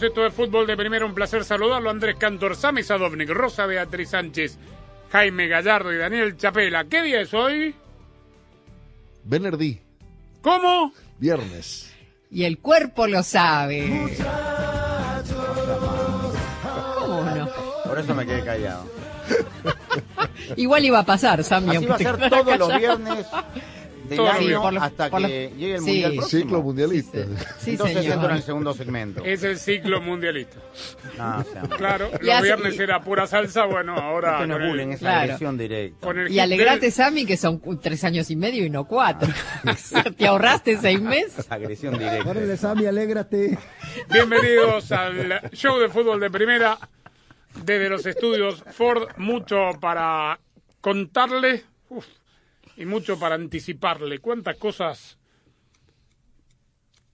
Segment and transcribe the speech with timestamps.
[0.00, 0.02] Bienvenidos.
[0.02, 1.04] Esto es Fútbol de Primera.
[1.04, 1.90] Un placer saludarlo.
[1.90, 4.56] Andrés Cantor, Sami Sadovnik, Rosa Beatriz Sánchez,
[5.12, 6.84] Jaime Gallardo y Daniel Chapela.
[6.84, 7.74] ¿Qué día es hoy?
[9.24, 9.80] Benerdí,
[10.40, 10.92] ¿Cómo?
[11.18, 11.92] viernes.
[12.30, 14.16] Y el cuerpo lo sabe.
[16.98, 17.48] ¿Cómo no?
[17.84, 18.86] Por eso me quedé callado.
[20.56, 21.76] Igual iba a pasar, Sammy.
[21.76, 23.26] Así va a ser todos los viernes
[24.16, 25.86] del año por hasta por que llegue el sí.
[25.86, 26.40] mundial próximo.
[26.42, 27.18] Ciclo mundialista.
[27.58, 28.12] Sí, Entonces señor.
[28.14, 29.24] entro en el segundo segmento.
[29.24, 30.56] Es el ciclo mundialista.
[31.18, 33.64] No, o sea, Claro, los hace- viernes y- era pura salsa.
[33.66, 34.32] Bueno, ahora.
[34.34, 35.20] esto no es el- bullying, es Claro.
[35.20, 36.08] agresión directa.
[36.28, 39.28] Y alegrate, del- Sammy, que son tres años y medio y no cuatro.
[40.16, 41.46] Te ahorraste seis meses.
[41.50, 42.28] Agresión directa.
[42.30, 43.58] Órale, Sammy, alégrate.
[44.12, 46.78] Bienvenidos al show de fútbol de primera
[47.64, 49.08] desde los estudios Ford.
[49.16, 50.38] Mucho para
[50.80, 52.06] contarle uf,
[52.80, 54.20] y mucho para anticiparle.
[54.20, 55.18] Cuántas cosas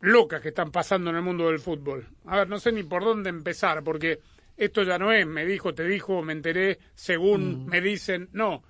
[0.00, 2.06] locas que están pasando en el mundo del fútbol.
[2.26, 4.20] A ver, no sé ni por dónde empezar, porque
[4.56, 8.28] esto ya no es me dijo, te dijo, me enteré, según me dicen.
[8.32, 8.62] No,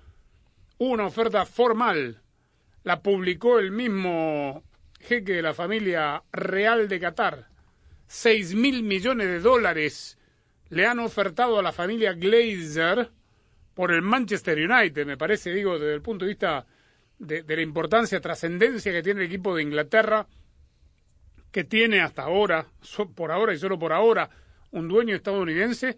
[0.79, 2.23] una oferta formal.
[2.81, 4.63] La publicó el mismo
[4.99, 7.47] jeque de la familia real de Qatar.
[8.07, 10.17] 6 mil millones de dólares
[10.69, 13.11] le han ofertado a la familia Glazer
[13.75, 16.65] por el Manchester United, me parece, digo, desde el punto de vista
[17.19, 20.27] de, la importancia, trascendencia que tiene el equipo de Inglaterra,
[21.51, 22.67] que tiene hasta ahora,
[23.15, 24.29] por ahora y solo por ahora,
[24.71, 25.97] un dueño estadounidense,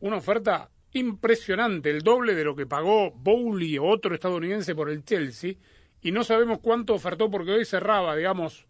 [0.00, 5.04] una oferta impresionante, el doble de lo que pagó Bowley o otro estadounidense por el
[5.04, 5.54] Chelsea,
[6.00, 8.66] y no sabemos cuánto ofertó porque hoy cerraba, digamos,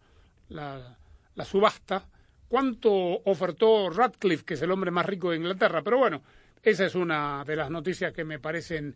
[0.49, 0.97] la,
[1.35, 2.07] la subasta,
[2.47, 5.81] cuánto ofertó Radcliffe, que es el hombre más rico de Inglaterra.
[5.83, 6.23] Pero bueno,
[6.63, 8.95] esa es una de las noticias que me parecen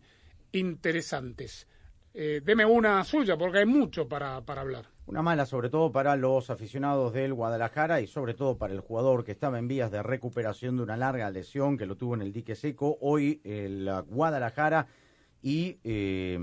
[0.52, 1.68] interesantes.
[2.12, 4.86] Eh, deme una suya, porque hay mucho para, para hablar.
[5.06, 9.24] Una mala sobre todo para los aficionados del Guadalajara y sobre todo para el jugador
[9.24, 12.32] que estaba en vías de recuperación de una larga lesión que lo tuvo en el
[12.32, 12.98] dique seco.
[13.00, 14.86] Hoy el Guadalajara
[15.42, 16.38] y eh,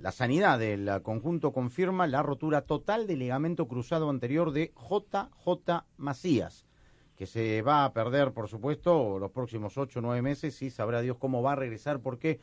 [0.00, 6.66] la sanidad del conjunto confirma la rotura total del ligamento cruzado anterior de JJ Macías,
[7.16, 11.00] que se va a perder, por supuesto, los próximos ocho o nueve meses y sabrá
[11.00, 12.40] Dios cómo va a regresar porque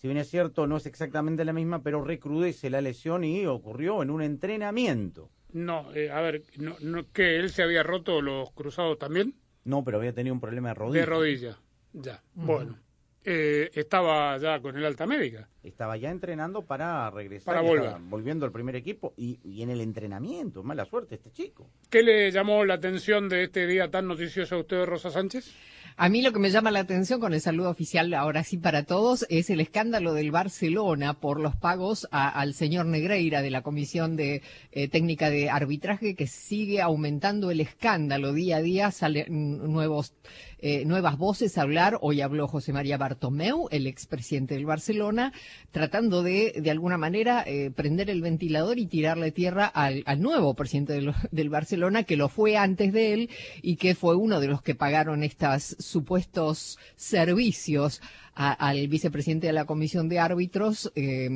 [0.00, 4.02] si bien es cierto, no es exactamente la misma, pero recrudece la lesión y ocurrió
[4.02, 5.28] en un entrenamiento.
[5.52, 9.34] No, eh, a ver, no, no, ¿que él se había roto los cruzados también?
[9.64, 11.00] No, pero había tenido un problema de rodilla.
[11.00, 11.58] De rodilla,
[11.92, 12.22] ya.
[12.32, 12.78] Bueno,
[13.24, 15.50] eh, estaba ya con el alta médica.
[15.62, 17.54] Estaba ya entrenando para regresar.
[17.54, 17.96] Para volver.
[18.00, 20.62] Volviendo al primer equipo y, y en el entrenamiento.
[20.62, 21.68] Mala suerte este chico.
[21.90, 25.54] ¿Qué le llamó la atención de este día tan noticioso a usted, Rosa Sánchez?
[26.02, 28.84] A mí lo que me llama la atención con el saludo oficial, ahora sí para
[28.84, 34.16] todos, es el escándalo del Barcelona por los pagos al señor Negreira de la Comisión
[34.16, 34.40] de
[34.72, 40.14] eh, Técnica de Arbitraje, que sigue aumentando el escándalo día a día, salen nuevos,
[40.62, 41.98] eh, nuevas voces hablar.
[42.00, 45.32] Hoy habló José María Bartomeu, el expresidente del Barcelona,
[45.70, 50.54] tratando de, de alguna manera, eh, prender el ventilador y tirarle tierra al, al nuevo
[50.54, 53.30] presidente del, del Barcelona, que lo fue antes de él
[53.62, 58.00] y que fue uno de los que pagaron estos supuestos servicios
[58.34, 61.28] a- al vicepresidente de la comisión de árbitros eh,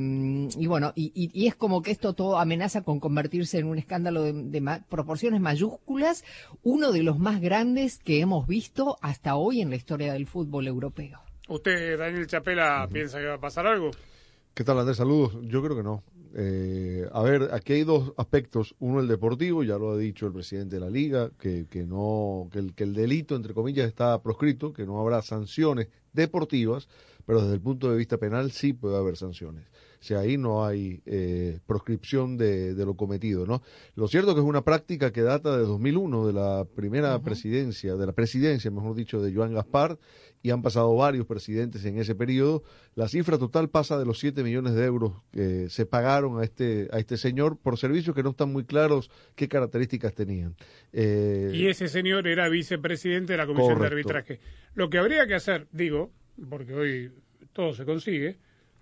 [0.58, 3.78] y bueno y, y- y es como que esto todo amenaza con convertirse en un
[3.78, 6.24] escándalo de, de ma- proporciones mayúsculas
[6.62, 10.66] uno de los más grandes que hemos visto hasta hoy en la historia del fútbol
[10.66, 13.90] europeo ¿Usted, Daniel Chapela, piensa que va a pasar algo?
[14.54, 14.96] ¿Qué tal, Andrés?
[14.96, 15.36] Saludos.
[15.42, 16.02] Yo creo que no.
[16.34, 18.74] Eh, a ver, aquí hay dos aspectos.
[18.78, 22.48] Uno, el deportivo, ya lo ha dicho el presidente de la liga, que, que no,
[22.50, 26.88] que el, que el delito, entre comillas, está proscrito, que no habrá sanciones deportivas,
[27.26, 29.66] pero desde el punto de vista penal sí puede haber sanciones.
[30.00, 33.62] O sea, ahí no hay eh, proscripción de, de, lo cometido, ¿no?
[33.94, 37.96] Lo cierto es que es una práctica que data de 2001, de la primera presidencia,
[37.96, 39.98] de la presidencia, mejor dicho, de Joan Gaspar,
[40.44, 42.62] y han pasado varios presidentes en ese periodo.
[42.94, 46.86] La cifra total pasa de los 7 millones de euros que se pagaron a este,
[46.92, 50.54] a este señor por servicios que no están muy claros qué características tenían.
[50.92, 54.38] Eh, y ese señor era vicepresidente de la Comisión de Arbitraje.
[54.74, 56.12] Lo que habría que hacer, digo,
[56.50, 57.12] porque hoy
[57.54, 58.36] todo se consigue,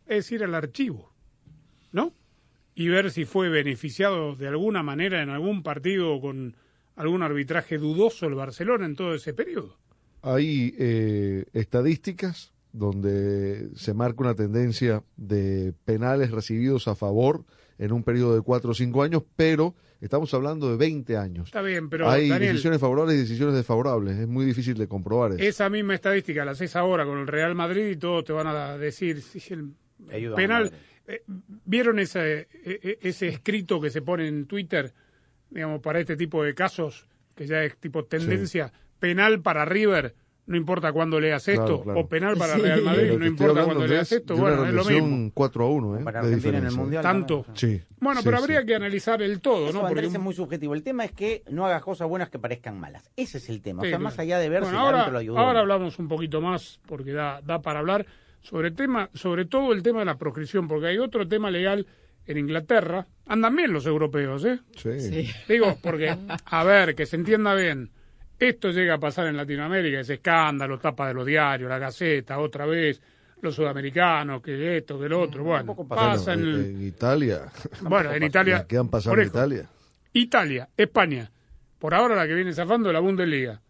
[0.08, 1.14] es ir al archivo,
[1.92, 2.12] ¿no?
[2.74, 6.56] Y ver si fue beneficiado de alguna manera en algún partido con
[6.96, 9.78] algún arbitraje dudoso el Barcelona en todo ese periodo
[10.22, 17.44] hay eh, estadísticas donde se marca una tendencia de penales recibidos a favor
[17.78, 21.46] en un periodo de cuatro o cinco años, pero estamos hablando de 20 años.
[21.46, 24.18] Está bien, pero hay decisiones favorables y decisiones desfavorables.
[24.18, 25.42] Es muy difícil de comprobar eso.
[25.42, 28.78] Esa misma estadística la haces ahora con el Real Madrid y todos te van a
[28.78, 29.74] decir si el
[30.34, 30.72] penal.
[31.06, 31.24] Eh,
[31.64, 34.94] ¿Vieron ese, e, ese escrito que se pone en Twitter,
[35.50, 38.72] digamos, para este tipo de casos, que ya es tipo tendencia?
[39.02, 40.14] Penal para River,
[40.46, 44.36] no importa cuándo leas esto, o penal para Real Madrid, no importa cuándo leas esto,
[44.36, 45.32] bueno, es lo mismo.
[45.34, 46.04] 4 a 1, ¿eh?
[46.04, 47.02] Para Argentina en el Mundial.
[47.02, 47.44] Tanto.
[47.54, 47.82] Sí.
[47.98, 49.88] Bueno, pero habría que analizar el todo, Eso, ¿no?
[49.88, 50.74] Porque es muy subjetivo.
[50.74, 53.10] El tema es que no hagas cosas buenas que parezcan malas.
[53.16, 53.82] Ese es el tema.
[53.82, 55.38] o sea, más allá de ver bueno, si ahora, lo ayudó.
[55.38, 58.06] Ahora hablamos un poquito más, porque da, da para hablar,
[58.40, 61.88] sobre, tema, sobre todo el tema de la proscripción, porque hay otro tema legal
[62.24, 63.08] en Inglaterra.
[63.26, 64.60] Andan bien los europeos, ¿eh?
[64.76, 65.28] sí.
[65.48, 67.90] Digo, porque, a ver, que se entienda bien
[68.48, 72.66] esto llega a pasar en Latinoamérica, ese escándalo, tapa de los diarios, la Gaceta, otra
[72.66, 73.00] vez,
[73.40, 75.44] los sudamericanos, que esto, que el otro.
[75.44, 77.42] Bueno, pasa en, Italia.
[77.82, 78.66] Bueno, en Italia.
[78.68, 79.68] ¿Qué han pasado en Italia?
[80.12, 81.30] Italia, España.
[81.78, 83.60] Por ahora la que viene zafando la Bundesliga.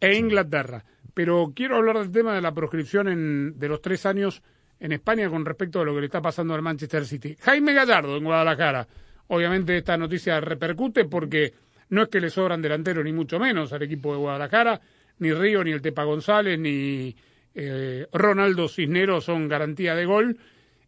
[0.00, 0.84] E Inglaterra.
[1.14, 4.42] Pero quiero hablar del tema de la proscripción en, de los tres años
[4.78, 7.36] en España con respecto a lo que le está pasando al Manchester City.
[7.40, 8.86] Jaime Gallardo en Guadalajara.
[9.28, 11.52] Obviamente esta noticia repercute porque
[11.90, 14.80] no es que le sobran delanteros, ni mucho menos al equipo de Guadalajara,
[15.18, 17.16] ni Río, ni el Tepa González, ni
[17.54, 20.38] eh, Ronaldo Cisneros son garantía de gol.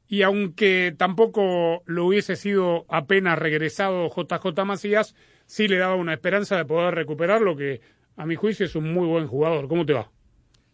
[0.09, 5.15] Y aunque tampoco lo hubiese sido apenas regresado JJ Macías,
[5.47, 7.81] sí le daba una esperanza de poder recuperar lo que
[8.17, 9.69] a mi juicio es un muy buen jugador.
[9.69, 10.11] ¿Cómo te va?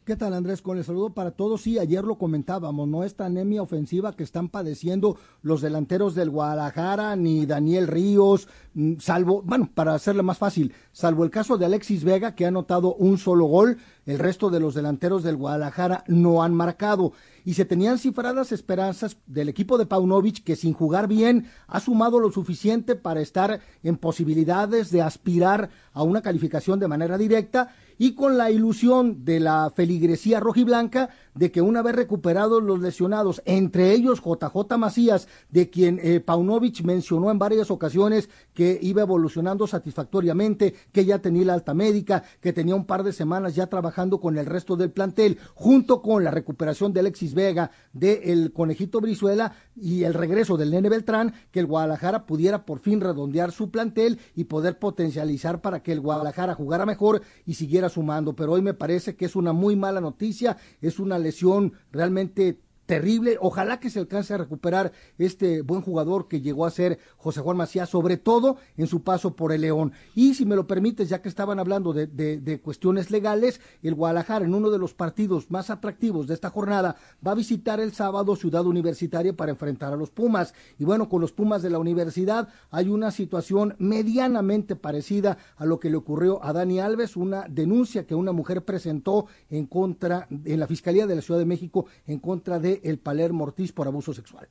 [0.06, 0.62] ¿Qué tal Andrés?
[0.62, 1.62] Con el saludo para todos.
[1.62, 7.16] Sí, ayer lo comentábamos, no esta anemia ofensiva que están padeciendo los delanteros del Guadalajara,
[7.16, 12.04] ni Daniel Ríos, mm, salvo, bueno, para hacerle más fácil, salvo el caso de Alexis
[12.04, 16.42] Vega, que ha anotado un solo gol, el resto de los delanteros del Guadalajara no
[16.42, 17.12] han marcado.
[17.44, 22.18] Y se tenían cifradas esperanzas del equipo de Paunovic, que sin jugar bien ha sumado
[22.20, 28.14] lo suficiente para estar en posibilidades de aspirar a una calificación de manera directa y
[28.14, 33.92] con la ilusión de la feligresía rojiblanca de que una vez recuperados los lesionados, entre
[33.92, 40.74] ellos JJ Macías, de quien eh, Paunovic mencionó en varias ocasiones que iba evolucionando satisfactoriamente,
[40.92, 44.36] que ya tenía la alta médica, que tenía un par de semanas ya trabajando con
[44.36, 50.04] el resto del plantel, junto con la recuperación de Alexis Vega, del Conejito Brizuela y
[50.04, 54.44] el regreso del Nene Beltrán, que el Guadalajara pudiera por fin redondear su plantel y
[54.44, 58.36] poder potencializar para que el Guadalajara jugara mejor y siguiera sumando.
[58.36, 63.36] Pero hoy me parece que es una muy mala noticia, es una lesión realmente terrible.
[63.40, 67.56] Ojalá que se alcance a recuperar este buen jugador que llegó a ser José Juan
[67.56, 69.92] Macías, sobre todo en su paso por el León.
[70.14, 74.54] Y si me lo permites, ya que estaban hablando de, cuestiones legales, el Guadalajara en
[74.54, 76.96] uno de los partidos más atractivos de esta jornada
[77.26, 80.54] va a visitar el sábado Ciudad Universitaria para enfrentar a los Pumas.
[80.78, 85.80] Y bueno, con los Pumas de la universidad hay una situación medianamente parecida a lo
[85.80, 90.60] que le ocurrió a Dani Alves, una denuncia que una mujer presentó en contra, en
[90.60, 94.12] la Fiscalía de la Ciudad de México en contra de el Palermo Ortiz por abuso
[94.12, 94.48] sexual.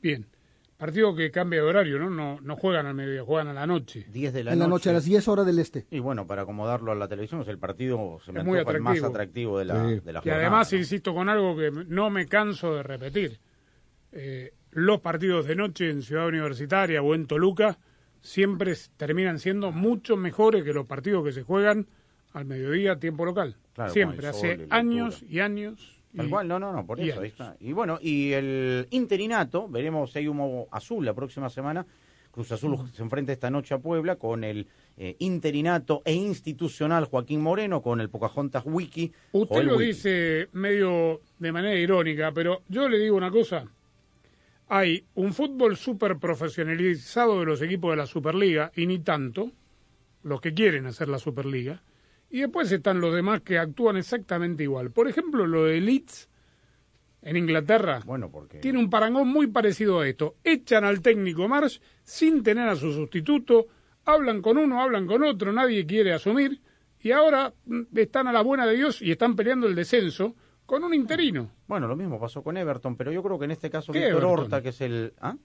[0.00, 0.26] Bien.
[0.76, 2.08] Partido que cambia de horario, ¿no?
[2.08, 4.06] No, no juegan al mediodía, juegan a la noche.
[4.12, 4.68] 10 de la en noche.
[4.68, 5.86] la noche, a las 10 horas del este.
[5.90, 9.02] Y bueno, para acomodarlo a la televisión, es el partido se me muy el más
[9.02, 12.84] atractivo de la, de la Y además, insisto con algo que no me canso de
[12.84, 13.40] repetir.
[14.12, 17.78] Eh, los partidos de noche en Ciudad Universitaria o en Toluca
[18.20, 21.88] siempre terminan siendo mucho mejores que los partidos que se juegan
[22.32, 23.56] al mediodía, tiempo local.
[23.88, 27.20] siempre, hace años y años Tal cual, no, no, no, por eso.
[27.20, 27.56] Ahí está.
[27.60, 31.86] Y bueno, y el interinato, veremos si hay humo azul la próxima semana.
[32.30, 37.40] Cruz Azul se enfrenta esta noche a Puebla con el eh, interinato e institucional Joaquín
[37.40, 39.12] Moreno, con el Pocahontas Wiki.
[39.32, 43.64] Usted lo dice medio de manera irónica, pero yo le digo una cosa.
[44.68, 49.50] Hay un fútbol súper profesionalizado de los equipos de la Superliga, y ni tanto,
[50.22, 51.82] los que quieren hacer la Superliga,
[52.30, 54.90] y después están los demás que actúan exactamente igual.
[54.90, 56.28] Por ejemplo, lo de Leeds
[57.22, 58.00] en Inglaterra.
[58.04, 58.58] Bueno, porque...
[58.58, 60.36] Tiene un parangón muy parecido a esto.
[60.44, 63.66] Echan al técnico Marsh sin tener a su sustituto,
[64.04, 66.60] hablan con uno, hablan con otro, nadie quiere asumir,
[67.00, 70.34] y ahora mm, están a la buena de Dios y están peleando el descenso
[70.66, 71.50] con un interino.
[71.66, 74.24] Bueno, lo mismo pasó con Everton, pero yo creo que en este caso ¿Qué Víctor?
[74.24, 75.14] Horta, que es el...
[75.20, 75.36] ¿Ah?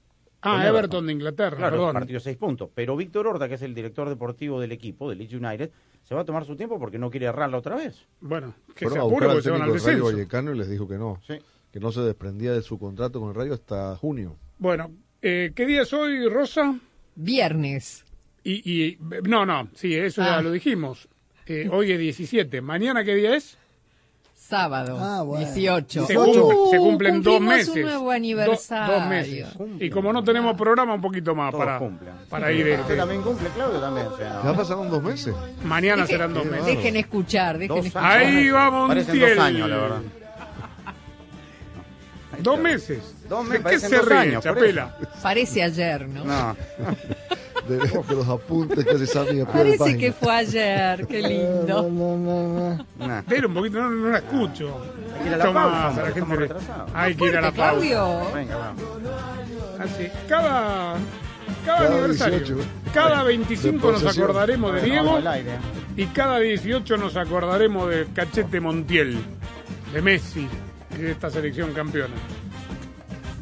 [0.44, 1.94] Ah, Everton de Inglaterra, Claro, perdón.
[1.94, 2.70] partido seis puntos.
[2.76, 5.72] Pero Víctor Horta, que es el director deportivo del equipo, del Leeds United,
[6.04, 8.06] se va a tomar su tiempo porque no quiere errarla otra vez.
[8.20, 10.06] Bueno, que Fueron se apure porque se van al descenso.
[10.06, 11.36] Vallecano y les dijo que no, Sí.
[11.72, 14.36] que no se desprendía de su contrato con el Rayo hasta junio.
[14.60, 16.78] Bueno, eh, ¿qué día es hoy, Rosa?
[17.16, 18.06] Viernes.
[18.44, 18.98] Y, y
[19.28, 20.42] no, no, sí, eso ya Ah.
[20.42, 21.08] lo dijimos.
[21.46, 22.62] Eh, hoy es 17.
[22.62, 23.58] ¿Mañana qué día es?
[24.54, 25.44] Sábado, Ah, bueno.
[25.46, 26.06] 18.
[26.06, 27.70] Se, cumple- se Uh, cumplen dos meses.
[27.70, 28.94] un nuevo Do- aniversario.
[29.00, 29.48] dos meses.
[29.58, 29.88] Cumplen.
[29.88, 32.14] Y como no tenemos programa, un poquito más Todos para, cumplen.
[32.30, 32.60] para ir.
[32.68, 34.06] Usted este, también cumple, Claudio también.
[34.08, 34.52] o sea, no.
[34.52, 35.34] Ya pasaron dos meses.
[35.64, 36.66] mañana Deje- serán dos meses.
[36.68, 38.12] Dejen escuchar, dejen Dos escuchar.
[38.12, 39.36] Ahí va Parecen Montiel.
[39.38, 40.02] dos años, la verdad.
[42.40, 43.16] Dos meses.
[43.28, 44.96] Dos ¿De meses, qué se ríe, Chapela?
[45.24, 46.24] Parece ayer, ¿no?
[46.26, 46.56] No.
[47.68, 49.98] De, de los apuntes que se saben a pie de página.
[49.98, 51.84] que fue ayer, qué lindo.
[51.84, 53.08] No, no, no.
[53.08, 53.22] Nah.
[53.22, 54.78] Dele un poquito, no, no la escucho.
[55.16, 56.50] Hay que ir a la Toma, pausa, la gente le-.
[56.94, 57.72] Hay que ir a la pausa.
[57.72, 58.34] Claudio.
[58.34, 58.84] Venga, vamos.
[59.80, 60.96] Así, cada,
[61.66, 62.58] cada, Cada aniversario, 18.
[62.94, 65.20] cada 25 nos acordaremos de Diego
[65.96, 69.18] y cada 18 nos acordaremos de Cachete Montiel,
[69.94, 70.48] de Messi
[70.98, 72.14] y de esta selección campeona.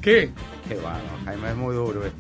[0.01, 0.31] ¿Qué?
[0.67, 2.17] Qué bueno, Jaime, es muy duro esto.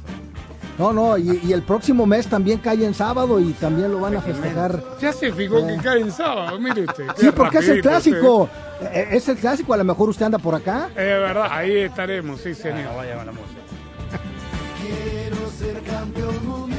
[0.81, 4.15] No, no, y, y el próximo mes también cae en sábado y también lo van
[4.17, 4.83] a festejar.
[4.99, 7.05] Ya se fijó que cae en sábado, mire usted.
[7.17, 8.49] Sí, porque es el clásico.
[8.91, 10.87] Eh, Es el clásico, a lo mejor usted anda por acá.
[10.89, 12.95] Es verdad, ahí estaremos, sí No señor.
[12.97, 13.61] vaya con la música.
[14.81, 16.70] Quiero ser campeón mundial.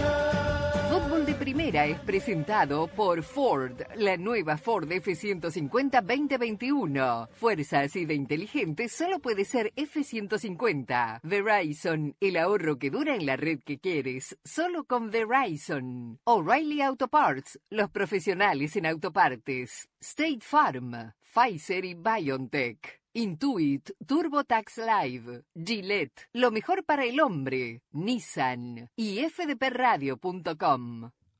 [1.52, 7.28] Primera es presentado por Ford, la nueva Ford F-150 2021.
[7.30, 11.20] Fuerza así de inteligente solo puede ser F-150.
[11.22, 16.18] Verizon, el ahorro que dura en la red que quieres, solo con Verizon.
[16.24, 19.90] O'Reilly Auto Parts, los profesionales en autopartes.
[20.00, 23.02] State Farm, Pfizer y BioNTech.
[23.12, 31.10] Intuit, TurboTax Live, Gillette, lo mejor para el hombre, Nissan y fdpradio.com.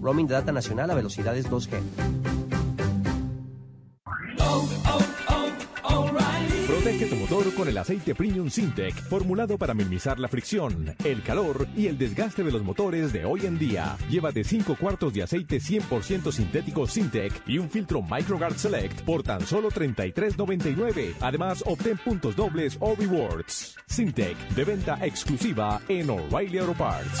[0.00, 2.59] Roaming de data nacional a velocidades 2G.
[7.80, 12.62] Aceite Premium Sintec, formulado para minimizar la fricción, el calor y el desgaste de los
[12.62, 13.96] motores de hoy en día.
[14.08, 19.46] Llévate 5 cuartos de aceite 100% sintético Sintec y un filtro MicroGuard Select por tan
[19.46, 21.14] solo $33.99.
[21.20, 23.74] Además, obtén puntos dobles o rewards.
[23.86, 27.20] Sintec, de venta exclusiva en O'Reilly Auto Parts.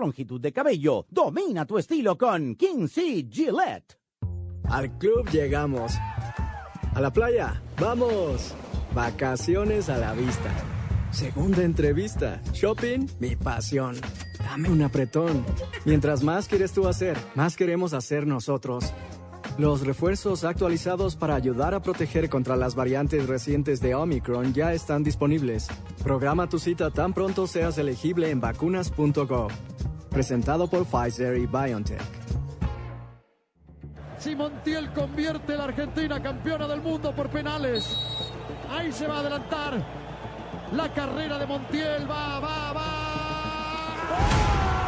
[0.00, 1.06] longitud de cabello.
[1.10, 3.28] Domina tu estilo con King C.
[3.30, 3.98] Gillette.
[4.64, 5.92] Al club llegamos
[6.94, 7.62] ¿A la playa?
[7.80, 8.52] ¡Vamos!
[8.94, 10.50] Vacaciones a la vista.
[11.12, 12.40] Segunda entrevista.
[12.52, 13.96] Shopping, mi pasión.
[14.38, 15.44] Dame un apretón.
[15.84, 18.92] Mientras más quieres tú hacer, más queremos hacer nosotros.
[19.56, 25.04] Los refuerzos actualizados para ayudar a proteger contra las variantes recientes de Omicron ya están
[25.04, 25.68] disponibles.
[26.02, 29.50] Programa tu cita tan pronto seas elegible en vacunas.gov.
[30.10, 32.02] Presentado por Pfizer y BioNTech.
[34.18, 37.96] Si Montiel convierte a la Argentina campeona del mundo por penales.
[38.70, 39.82] Ahí se va a adelantar.
[40.76, 42.89] La carrera de Montiel va, va, va.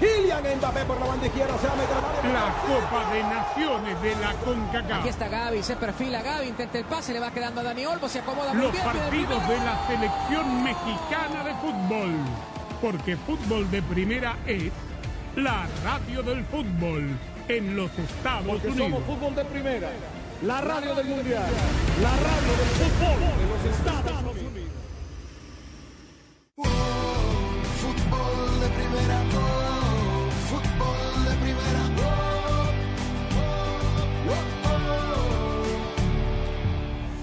[0.00, 4.16] Kylian Mbappé por la banda izquierda, se va a meter La Copa de Naciones de
[4.16, 5.00] la CONCACAF.
[5.00, 8.08] Aquí está Gaby, se perfila Gaby, intenta el pase, le va quedando a Dani Olmo,
[8.08, 8.84] se acomoda muy Los bien.
[8.84, 12.10] Los partidos de la selección mexicana de fútbol.
[12.80, 14.70] Porque fútbol de primera es
[15.34, 18.90] la radio del fútbol en los Estados porque Unidos.
[18.90, 19.88] Somos fútbol de primera.
[20.42, 21.46] La radio del mundial.
[22.00, 24.68] La radio del fútbol de los Estados Unidos.
[27.80, 29.67] fútbol de primera.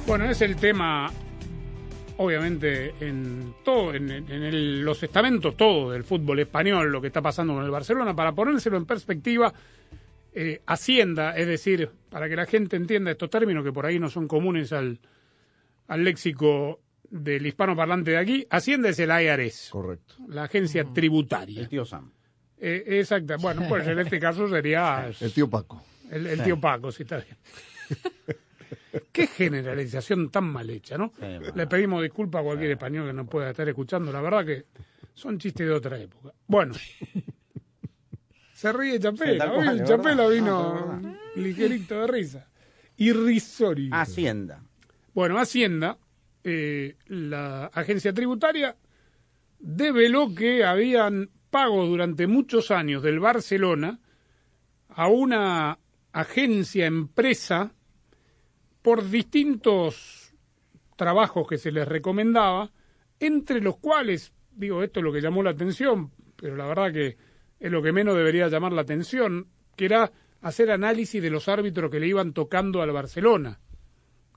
[0.08, 1.12] Bueno, es el tema,
[2.18, 7.22] obviamente, en todo, en, en el- los estamentos todo del fútbol español, lo que está
[7.22, 9.52] pasando con el Barcelona, para ponérselo en perspectiva,
[10.34, 14.10] eh, Hacienda, es decir, para que la gente entienda estos términos que por ahí no
[14.10, 15.00] son comunes al,
[15.88, 19.70] al léxico del hispano parlante de aquí, Hacienda es el IRS.
[19.72, 20.16] Correcto.
[20.28, 21.62] La agencia tributaria.
[21.62, 22.12] El tío Sam.
[22.60, 23.36] Eh, exacto.
[23.40, 25.84] Bueno, pues en este caso sería El tío Paco.
[26.12, 26.44] el, el Sí.
[26.44, 27.38] tío Paco, sí está bien.
[29.12, 31.14] Qué generalización tan mal hecha, ¿no?
[31.20, 31.52] bueno.
[31.56, 34.12] Le pedimos disculpas a cualquier español que nos pueda estar escuchando.
[34.12, 34.66] La verdad que
[35.14, 36.34] son chistes de otra época.
[36.48, 36.74] Bueno.
[38.54, 39.52] Se ríe Chapela.
[39.52, 42.48] Hoy el Chapela vino No, ligerito de risa.
[42.98, 43.90] Irrisorio.
[43.94, 44.64] Hacienda.
[45.14, 45.98] Bueno, Hacienda,
[46.44, 48.76] eh, la agencia tributaria,
[49.60, 54.00] develó que habían pagos durante muchos años del Barcelona
[54.90, 55.80] a una
[56.14, 57.75] agencia empresa
[58.86, 60.32] por distintos
[60.96, 62.72] trabajos que se les recomendaba,
[63.20, 67.18] entre los cuales, digo, esto es lo que llamó la atención, pero la verdad que
[67.60, 71.90] es lo que menos debería llamar la atención, que era hacer análisis de los árbitros
[71.90, 73.60] que le iban tocando al Barcelona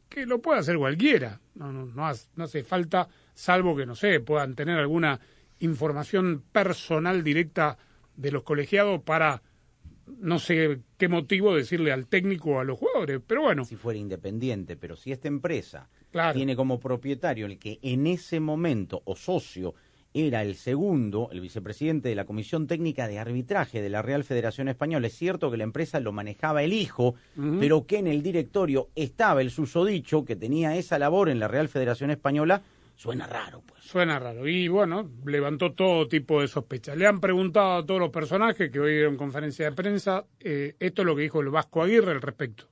[0.08, 1.42] que lo puede hacer cualquiera.
[1.54, 5.20] No, no, no, hace, hace falta, salvo que, no sé, puedan tener alguna
[5.58, 7.76] información personal directa
[8.16, 9.42] de los colegiados para,
[10.20, 13.20] no sé qué motivo, decirle al técnico o a los jugadores.
[13.26, 16.34] Pero bueno, Si fuera independiente, pero si esta empresa Claro.
[16.34, 19.74] tiene como propietario el que en ese momento o socio
[20.14, 24.68] era el segundo, el vicepresidente de la Comisión Técnica de Arbitraje de la Real Federación
[24.68, 25.06] Española.
[25.06, 27.14] Es cierto que la empresa lo manejaba el hijo,
[27.60, 31.68] pero que en el directorio estaba el susodicho que tenía esa labor en la Real
[31.68, 32.62] Federación Española,
[32.98, 33.84] suena raro, pues.
[33.84, 34.46] suena raro.
[34.48, 36.96] Y bueno, levantó todo tipo de sospechas.
[36.96, 41.02] Le han preguntado a todos los personajes que hoy dieron conferencia de prensa, eh, esto
[41.02, 42.64] es lo que dijo el Vasco Aguirre al respecto.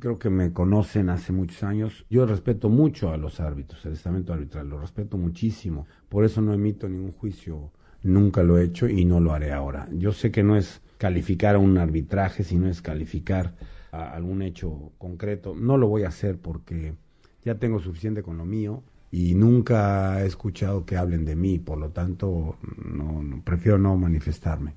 [0.00, 2.06] creo que me conocen hace muchos años.
[2.08, 5.86] Yo respeto mucho a los árbitros, el estamento arbitral, lo respeto muchísimo.
[6.08, 7.70] Por eso no emito ningún juicio,
[8.02, 9.86] nunca lo he hecho y no lo haré ahora.
[9.92, 13.54] Yo sé que no es calificar a un arbitraje, sino es calificar
[13.92, 15.54] a algún hecho concreto.
[15.54, 16.94] No lo voy a hacer porque
[17.42, 18.82] ya tengo suficiente con lo mío
[19.14, 23.96] y nunca he escuchado que hablen de mí, por lo tanto no, no- prefiero no
[23.96, 24.74] manifestarme.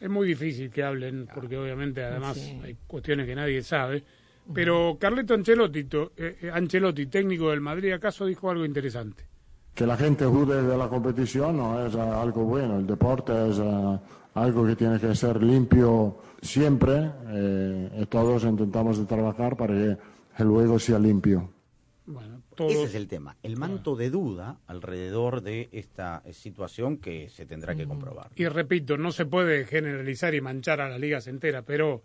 [0.00, 4.02] Es muy difícil que hablen, porque obviamente además hay cuestiones que nadie sabe.
[4.54, 5.80] Pero Carleto Ancelotti,
[6.16, 9.24] eh, eh, Ancelotti, técnico del Madrid, acaso dijo algo interesante.
[9.74, 12.78] Que la gente jude de la competición no es eh, algo bueno.
[12.78, 13.98] El deporte es eh,
[14.34, 19.96] algo que tiene que ser limpio siempre eh, y todos intentamos de trabajar para que
[20.42, 21.50] el juego sea limpio.
[22.58, 27.46] Ese es el tema, el manto de duda alrededor de esta eh, situación que se
[27.46, 28.30] tendrá que comprobar.
[28.36, 32.02] Y repito, no se puede generalizar y manchar a las ligas enteras, pero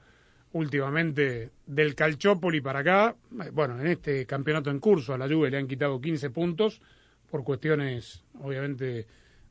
[0.53, 5.51] últimamente del Calchópoli para acá, eh, bueno, en este campeonato en curso a la Juve
[5.51, 6.81] le han quitado 15 puntos
[7.29, 9.05] por cuestiones, obviamente,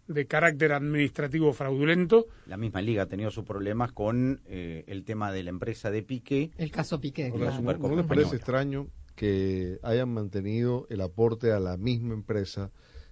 [0.09, 2.27] de carácter administrativo fraudulento.
[2.47, 6.03] La misma liga ha tenido sus problemas con eh, el tema de la empresa de
[6.03, 6.51] Piqué.
[6.59, 7.31] El caso Piqué.
[7.31, 12.15] La ¿No, Supercopa ¿no les parece extraño que hayan mantenido el aporte a la misma
[12.15, 12.71] empresa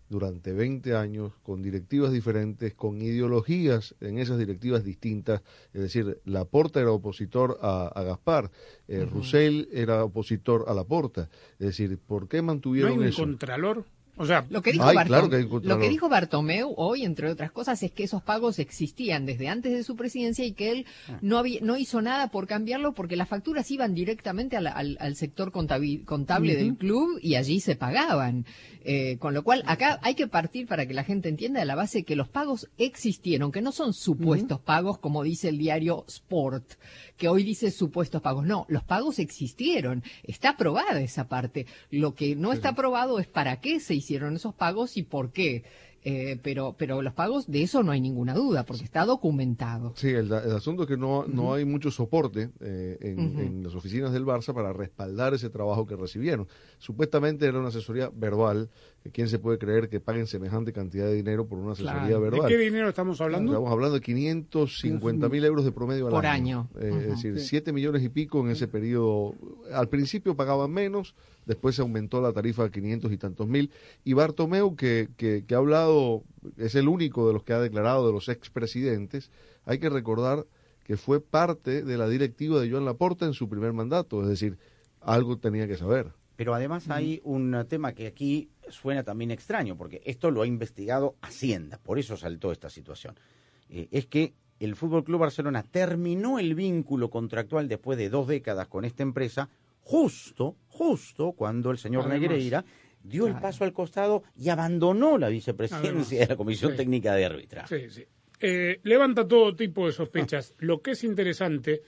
[0.09, 5.43] durante 20 años con directivas diferentes, con ideologías en esas directivas distintas.
[5.73, 8.53] Es decir, Laporta era opositor a, a Gaspar,
[8.87, 9.09] eh,
[9.73, 11.29] era opositor a Laporta.
[11.59, 13.23] Es decir, ¿por qué ¿No hay mantuvieron un eso?
[13.23, 13.85] contralor?
[14.19, 15.81] O sea, Lo que, dijo Ay, Bartom- claro que hay un lo contralor.
[15.83, 19.85] que dijo Bartomeu hoy, entre otras cosas, es que esos pagos existían desde antes de
[19.85, 21.19] su presidencia y que él Ah.
[21.21, 25.17] no, había, no hizo nada por cambiarlo porque las facturas iban directamente al, al- al
[25.17, 28.47] sector contable del club y allí se pagaban.
[28.89, 31.75] Eh, con lo cual, acá hay que partir para que la gente entienda de la
[31.75, 36.65] base que los pagos existieron, que no son supuestos pagos como dice el diario Sport,
[37.17, 38.47] que hoy dice supuestos pagos.
[38.47, 40.05] No, los pagos existieron.
[40.23, 41.67] Está aprobada esa parte.
[41.91, 45.65] Lo que no está aprobado es para qué se hicieron esos pagos y por qué.
[46.09, 49.93] Eh, pero, pero los pagos, de eso no hay ninguna duda, porque está documentado.
[49.97, 53.75] Sí, el, el asunto es que no, no hay mucho soporte eh, en, en las
[53.75, 56.47] oficinas del Barça para respaldar ese trabajo que recibieron.
[56.79, 58.71] Supuestamente era una asesoría verbal.
[59.13, 62.21] ¿Quién se puede creer que paguen semejante cantidad de dinero por una asesoría Claro.
[62.25, 62.49] ¿De verbal?
[62.49, 63.53] qué dinero estamos hablando?
[63.53, 66.69] Estamos hablando de 550 mil euros de promedio al Por año.
[66.75, 66.81] año.
[66.81, 66.99] Eh.
[67.01, 67.47] Es decir, Sí.
[67.49, 69.35] 7 millones y pico en ese periodo.
[69.73, 71.15] Al principio pagaban menos,
[71.45, 73.71] después se aumentó la tarifa a 500 y tantos mil.
[74.05, 76.23] Y Bartomeu, que, que, que ha hablado,
[76.57, 79.31] es el único de los que ha declarado de los expresidentes,
[79.65, 80.47] hay que recordar
[80.85, 84.23] que fue parte de la directiva de Joan Laporta en su primer mandato.
[84.23, 84.57] Es decir,
[85.01, 86.13] algo tenía que saber.
[86.37, 91.17] Pero además hay un tema que aquí suena también extraño, porque esto lo ha investigado
[91.23, 93.15] Hacienda, por eso saltó esta situación.
[93.69, 98.69] Eh, es que el Fútbol Club Barcelona terminó el vínculo contractual después de dos décadas
[98.69, 99.49] con esta empresa,
[99.81, 102.21] justo, justo cuando el señor Además.
[102.21, 102.65] Negreira
[103.03, 106.11] dio el paso al costado y abandonó la vicepresidencia Además.
[106.11, 106.77] de la Comisión Sí.
[106.79, 107.89] Técnica de Arbitraje.
[107.89, 108.05] Sí, sí.
[108.41, 110.55] Eh, levanta todo tipo de sospechas.
[110.59, 111.83] Lo que es interesante,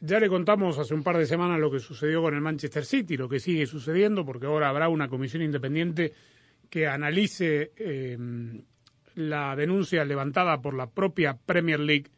[0.00, 3.16] ya le contamos hace un par de semanas lo que sucedió con el Manchester City,
[3.16, 6.12] lo que sigue sucediendo, porque ahora habrá una comisión independiente
[6.70, 8.18] que analice eh,
[9.14, 12.10] la denuncia levantada por la propia Premier League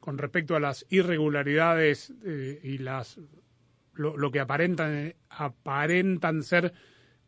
[0.00, 3.18] con respecto a las irregularidades eh, y las
[3.94, 6.72] lo, que aparentan, aparentan ser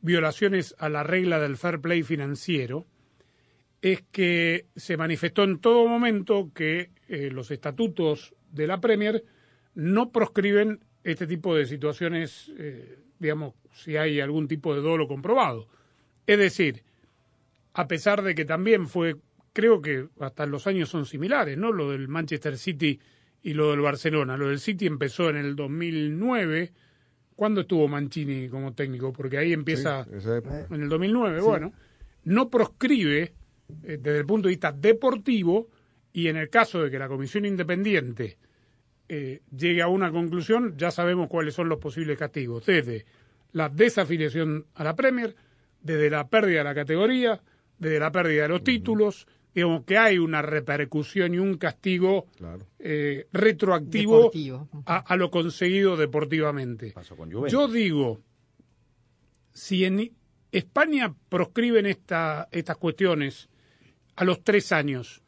[0.00, 2.87] violaciones a la regla del fair play financiero
[3.81, 9.24] es que se manifestó en todo momento que eh, los estatutos de la Premier
[9.77, 15.69] no proscriben este tipo de situaciones, eh, digamos, si hay algún tipo de dolo comprobado.
[16.27, 16.83] Es decir,
[17.75, 19.17] a pesar de que también fue,
[19.53, 21.73] creo que hasta los años son similares, ¿no?
[21.73, 22.99] Lo del Manchester City
[23.43, 24.37] y lo del Barcelona.
[24.37, 26.73] Lo del City empezó en el 2009.
[27.37, 29.12] ¿Cuándo estuvo Mancini como técnico?
[29.12, 30.29] Porque ahí empieza Sí,
[30.71, 31.41] en el 2009.
[31.41, 31.47] Sí.
[31.47, 31.73] Bueno,
[32.25, 33.35] no proscribe
[33.85, 35.69] eh, desde el punto de vista deportivo
[36.15, 38.39] y en el caso de que la comisión independiente
[39.09, 43.07] eh, llegue a una conclusión, ya sabemos cuáles son los posibles castigos, desde
[43.53, 45.35] la desafiliación a la Premier,
[45.81, 47.40] desde la pérdida de la categoría,
[47.79, 52.27] desde la pérdida de los títulos, digamos que hay una repercusión y un castigo
[52.79, 54.31] eh, retroactivo
[54.85, 56.92] a, a lo conseguido deportivamente.
[57.16, 57.31] con.
[57.49, 58.21] Yo digo,
[59.53, 60.12] si en
[60.53, 63.49] España proscriben esta, estas cuestiones
[64.16, 65.23] a los tres años,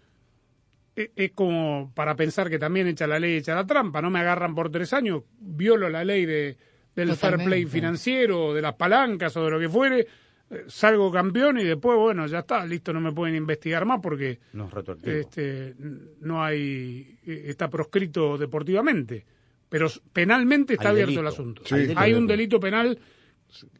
[1.14, 4.54] es como para pensar que también echa la ley, echa la trampa, no me agarran
[4.54, 6.56] por tres años, violo la ley de,
[6.94, 10.06] del fair play financiero, de las palancas o de lo que fuere,
[10.50, 14.40] eh, salgo campeón y después, bueno, ya está, listo, no me pueden investigar más porque
[14.52, 15.74] No es este,
[16.20, 19.24] no hay, eh, está proscrito deportivamente,
[19.68, 21.20] pero penalmente está Hay abierto delito.
[21.20, 21.62] el asunto.
[21.64, 22.98] Sí, hay un delito penal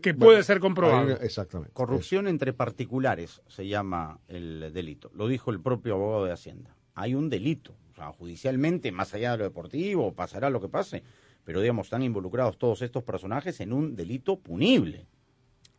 [0.01, 1.11] que Bueno, puede ser comprobado.
[1.21, 1.73] Exactamente.
[1.73, 5.11] Corrupción entre particulares se llama el delito.
[5.15, 6.75] Lo dijo el propio abogado de Hacienda.
[6.99, 7.75] Hay un delito.
[7.93, 11.03] O sea, judicialmente, más allá de lo deportivo, pasará lo que pase.
[11.45, 15.07] Pero, digamos, están involucrados todos estos personajes en un delito punible.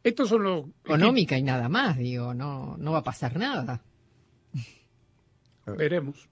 [0.02, 0.66] Estos son los...
[0.86, 3.84] Económica y nada más, digo, no, no va a pasar nada.
[5.78, 6.30] Veremos.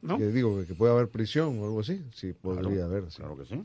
[0.00, 0.16] ¿no?
[0.16, 2.02] Que digo que, puede haber prisión o algo así.
[2.14, 3.04] Sí, podría haber.
[3.04, 3.62] Claro que sí.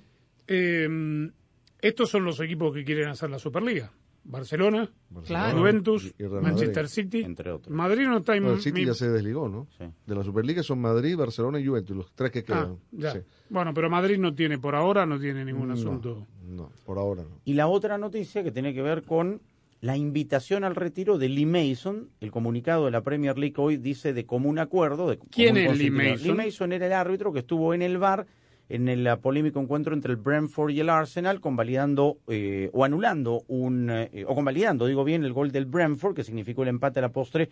[0.48, 1.32] Eh,
[1.80, 3.92] estos son los equipos que quieren hacer la Superliga.
[4.26, 4.90] Barcelona,
[5.26, 5.60] Claro.
[5.60, 6.88] Juventus, Y- y Real Manchester Madrid.
[6.90, 7.22] City.
[7.22, 7.74] Entre otros.
[7.76, 8.44] Madrid no está en...
[8.44, 9.68] No, el City mi- ya se desligó, ¿no?
[10.06, 12.78] De la Superliga son Madrid, Barcelona y Juventus, los tres que Ah, quedan.
[12.92, 13.12] ya.
[13.14, 13.20] Sí.
[13.50, 16.26] Bueno, pero Madrid no tiene, por ahora, no tiene ningún No, asunto.
[16.48, 17.40] No, por ahora no.
[17.46, 19.42] Y la otra noticia que tiene que ver con
[19.82, 22.10] la invitación al retiro de Lee Mason.
[22.20, 25.08] El comunicado de la Premier League hoy dice de común acuerdo.
[25.10, 25.92] De ¿Quién común es Lee.
[25.92, 26.28] Mason?
[26.28, 28.26] Lee Mason era el árbitro que estuvo en el bar
[28.70, 33.90] en el polémico encuentro entre el Brentford y el Arsenal, convalidando eh, o anulando un,
[33.92, 37.10] eh, o convalidando, digo bien, el gol del Brentford, que significó el empate a la
[37.10, 37.50] postre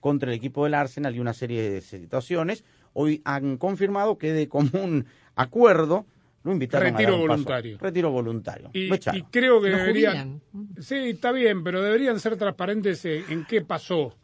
[0.00, 2.64] contra el equipo del Arsenal y una serie de situaciones.
[2.92, 6.06] Hoy han confirmado que de común acuerdo
[6.42, 7.42] Lo invitaron a Retiro dar un paso.
[7.44, 7.78] voluntario.
[7.78, 8.70] Retiro voluntario.
[8.72, 8.88] Y,
[9.30, 10.40] creo que deberían.
[10.52, 10.80] jubilan.
[10.80, 14.14] Sí, está bien, pero deberían ser transparentes en, en qué pasó.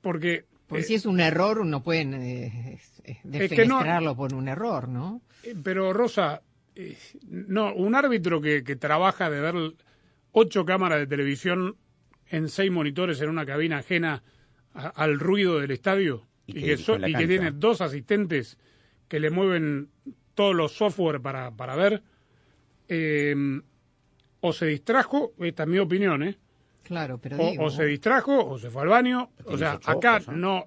[0.00, 0.44] Porque.
[0.66, 4.34] Porque eh, si es un error, uno puede eh, eh, Es que no- defenestrarlo por
[4.34, 5.20] un error, ¿no?
[5.42, 6.42] eh, pero Rosa,
[6.74, 6.96] eh,
[7.28, 9.54] no, un árbitro que, que trabaja de ver
[10.32, 11.76] ocho cámaras de televisión
[12.28, 14.22] en seis monitores en una cabina ajena
[14.72, 18.58] a- al ruido del estadio Y y, que so- y que tiene dos asistentes
[19.08, 19.90] que le mueven
[20.34, 22.02] todos los software para, para ver,
[22.88, 23.34] eh,
[24.40, 26.36] o se distrajo, esta es mi opinión, ¿eh?
[26.84, 29.30] Claro, pero O, digo, o se distrajo o se fue al baño.
[29.46, 30.22] O sea, ocho acá ¿eh?
[30.28, 30.66] no.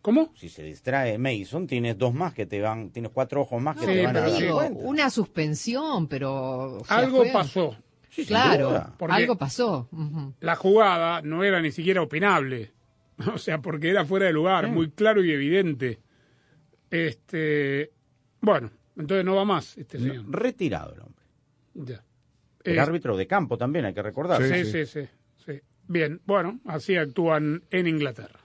[0.00, 0.32] ¿Cómo?
[0.34, 3.84] Si se distrae Mason, tienes dos más que te van, tienes cuatro ojos más que
[3.86, 4.82] te van a dar digo, cuenta.
[4.84, 6.78] una suspensión, pero...
[6.78, 7.76] o sea, Algo fue- pasó.
[8.26, 9.88] Claro, algo pasó.
[10.40, 12.72] La jugada no era ni siquiera opinable.
[13.34, 15.98] O sea, porque era fuera de lugar, muy claro y evidente.
[16.88, 17.90] Este.
[18.40, 20.24] Bueno, entonces no va más este señor.
[20.30, 21.24] Retirado el hombre.
[21.74, 22.04] Ya.
[22.72, 24.42] El árbitro de campo también, hay que recordar.
[24.42, 25.08] sí, sí, sí,
[25.44, 25.60] sí.
[25.90, 28.37] Bien, bueno, así actúan en Inglaterra.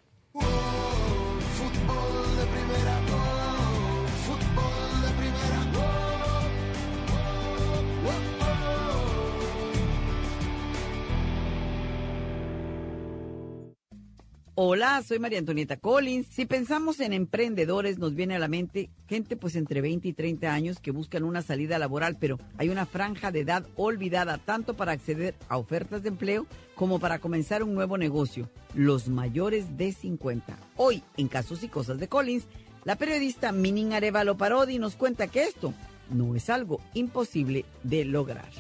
[14.56, 16.28] Hola, soy María Antonieta Collins.
[16.28, 20.54] Si pensamos en emprendedores, nos viene a la mente gente pues entre 20 y 30
[20.54, 24.92] años que buscan una salida laboral, pero hay una franja de edad olvidada tanto para
[24.92, 30.56] acceder a ofertas de empleo como para comenzar un nuevo negocio, los mayores de 50.
[30.76, 32.46] Hoy, en Casos y Cosas de Collins,
[32.84, 35.74] la periodista Minin Arevalo Parodi nos cuenta que esto
[36.12, 38.52] no es algo imposible de lograr.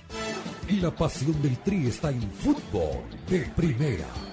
[0.81, 4.32] La pasión del Tri está en fútbol de primera.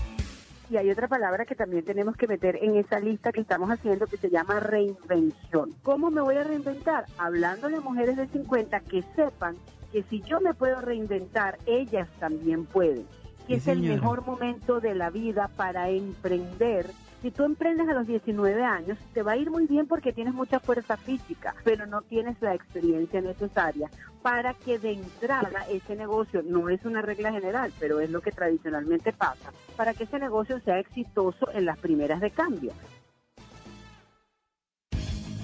[0.71, 4.07] Y hay otra palabra que también tenemos que meter en esa lista que estamos haciendo
[4.07, 5.71] que se llama reinvención.
[5.83, 7.03] ¿Cómo me voy a reinventar?
[7.17, 9.57] Hablándole a mujeres de 50 que sepan
[9.91, 13.05] que si yo me puedo reinventar, ellas también pueden.
[13.47, 13.95] Que Sí, es el señora.
[13.95, 16.89] mejor momento de la vida para emprender.
[17.21, 20.33] Si tú emprendes a los 19 años, te va a ir muy bien porque tienes
[20.33, 23.91] mucha fuerza física, pero no tienes la experiencia necesaria
[24.23, 28.31] para que de entrada ese negocio, no es una regla general, pero es lo que
[28.31, 32.71] tradicionalmente pasa, para que ese negocio sea exitoso en las primeras de cambio.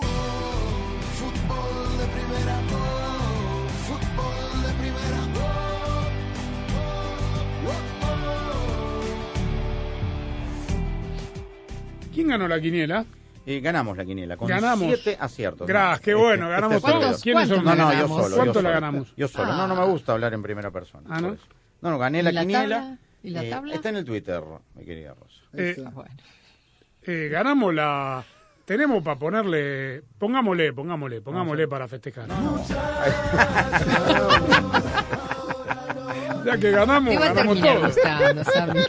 [0.00, 5.40] Fútbol de primera, oh, fútbol de primera, oh,
[12.14, 13.04] ¿Quién ganó la quiniela?
[13.46, 14.86] Eh, ganamos la quiniela con Ganamos.
[14.86, 15.66] siete aciertos.
[15.66, 17.02] Gracias, qué Este- bueno, ganamos este todos.
[17.04, 17.20] periodo.
[17.22, 17.64] ¿Quiénes son?
[17.64, 18.36] No, no, yo solo.
[18.36, 18.68] ¿Cuánto yo la solo.
[18.70, 19.14] ganamos?
[19.16, 19.52] Yo solo.
[19.54, 21.04] No, no me gusta hablar en primera persona.
[21.08, 21.36] Ah, ¿no?
[21.80, 22.76] No, no, gané la, ¿Y la quiniela.
[22.80, 22.98] tabla?
[23.22, 23.74] ¿Y la Eh, tabla?
[23.74, 24.42] Está en el Twitter,
[24.74, 25.40] mi querida Rosa.
[25.54, 25.76] Eh,
[27.04, 28.24] eh, ganamos la.
[28.66, 30.02] Tenemos para ponerle.
[30.18, 32.28] Pongámosle, pongámosle, pongámosle para festejar.
[36.44, 37.86] ya que ganamos, Te va a ganamos terminar todo.
[37.86, 38.80] gustando, Sammy.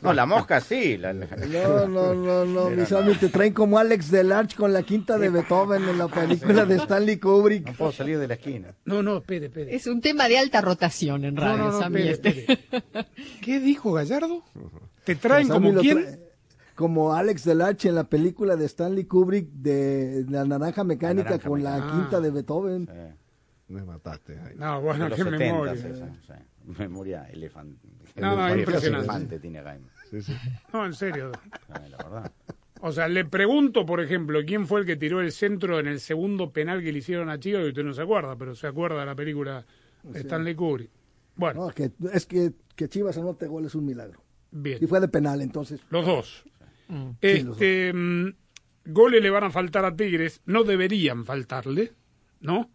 [0.00, 0.96] No, la mosca sí.
[0.96, 4.82] la- la- No, no, no, no, mi Sammy, te traen como Alex Delarge con la
[4.82, 7.66] quinta de Beethoven en la película de Stanley Kubrick.
[7.66, 8.74] No puedo salir de la esquina.
[8.84, 9.74] No, no, espere, espere.
[9.74, 12.08] Es un tema de alta rotación en radio, No, no, no, Sammy.
[12.08, 13.06] espere, este.
[13.42, 14.42] ¿Qué dijo Gallardo?
[15.04, 15.98] ¿Te traen Sammy como lo quién?
[15.98, 16.18] trae-
[16.78, 21.60] Como Alex Delarge en la película de Stanley Kubrick de La Naranja Mecánica Naranja con
[21.64, 22.88] la quinta de Beethoven.
[23.66, 24.38] Me mataste.
[24.38, 24.54] ahí.
[24.56, 25.72] No, bueno, qué 70, memoria.
[25.72, 26.32] esa, sí.
[26.78, 27.88] Memoria elefante.
[28.14, 29.06] No, no, impresionante.
[29.06, 29.60] elefante tiene.
[30.08, 30.32] Sí, sí.
[30.72, 31.32] No, en serio.
[31.68, 32.32] Ay, la verdad.
[32.80, 35.98] O sea, le pregunto, por ejemplo, quién fue el que tiró el centro en el
[35.98, 39.00] segundo penal que le hicieron a Chivas, que usted no se acuerda, pero se acuerda
[39.00, 39.66] de la película
[40.04, 40.90] de Stanley Kubrick.
[41.34, 44.22] Bueno, No, que, es que, que Chivas anote gol es un milagro.
[44.52, 44.78] bien.
[44.80, 45.80] Y fue de penal, entonces.
[45.90, 46.44] Los dos.
[46.88, 48.34] Los Este, mm,
[48.86, 51.92] goles le van a faltar a Tigres, no deberían faltarle,
[52.40, 52.70] ¿no?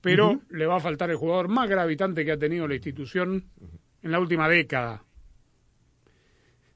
[0.00, 3.44] Pero le va a faltar el jugador más gravitante que ha tenido la institución
[4.02, 5.02] en la última década.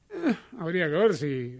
[0.09, 1.57] Eh, habría que ver si...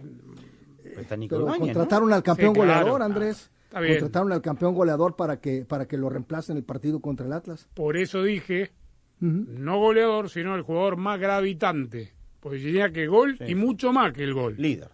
[0.96, 1.58] Está Pero ¿no?
[1.58, 2.80] contrataron al campeón Sí, claro.
[2.80, 3.50] goleador, Andrés.
[3.64, 3.94] Está bien.
[3.94, 7.32] Contrataron al campeón goleador para que, para que lo reemplace en el partido contra el
[7.32, 7.66] Atlas.
[7.72, 8.72] Por eso dije,
[9.20, 12.12] no goleador, sino el jugador más gravitante.
[12.40, 14.56] Porque tenía que gol y mucho más que el gol.
[14.58, 14.90] Líder.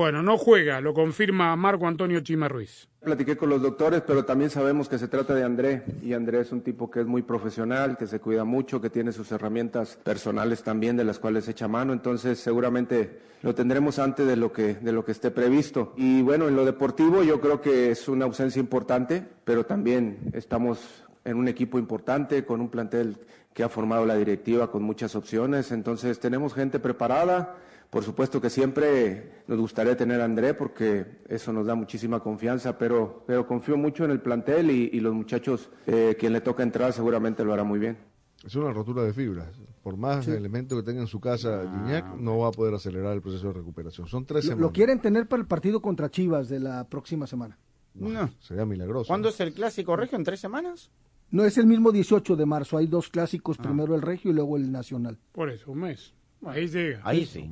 [0.00, 2.88] Bueno, no juega, lo confirma Marco Antonio Chima Ruiz.
[3.04, 6.52] Platiqué con los doctores, pero también sabemos que se trata de André y André es
[6.52, 10.62] un tipo que es muy profesional, que se cuida mucho, que tiene sus herramientas personales
[10.62, 14.90] también de las cuales echa mano, entonces seguramente lo tendremos antes de lo que de
[14.90, 15.92] lo que esté previsto.
[15.98, 21.04] Y bueno, en lo deportivo yo creo que es una ausencia importante, pero también estamos
[21.26, 23.18] en un equipo importante con un plantel
[23.52, 27.56] que ha formado la directiva con muchas opciones, entonces tenemos gente preparada.
[27.90, 32.78] Por supuesto que siempre nos gustaría tener a André porque eso nos da muchísima confianza,
[32.78, 36.62] pero, pero confío mucho en el plantel y, y los muchachos, eh, quien le toca
[36.62, 37.98] entrar seguramente lo hará muy bien.
[38.46, 39.48] Es una rotura de fibras.
[39.82, 40.30] Por más Sí.
[40.30, 43.54] elementos que tenga en su casa Gignac, no va a poder acelerar el proceso de
[43.54, 44.06] recuperación.
[44.06, 44.62] Son tres Lo, semanas.
[44.68, 47.58] lo quieren tener para el partido contra Chivas de la próxima semana.
[47.94, 48.30] No.
[48.38, 49.08] Sería milagroso.
[49.08, 50.16] ¿Cuándo es el clásico regio?
[50.16, 50.90] ¿En tres semanas?
[51.32, 54.56] No es el mismo 18 de marzo, hay dos clásicos, primero el Regio y luego
[54.56, 55.18] el Nacional.
[55.32, 56.12] Por eso, un mes.
[56.44, 57.00] Ahí llega.
[57.04, 57.50] Ahí sí.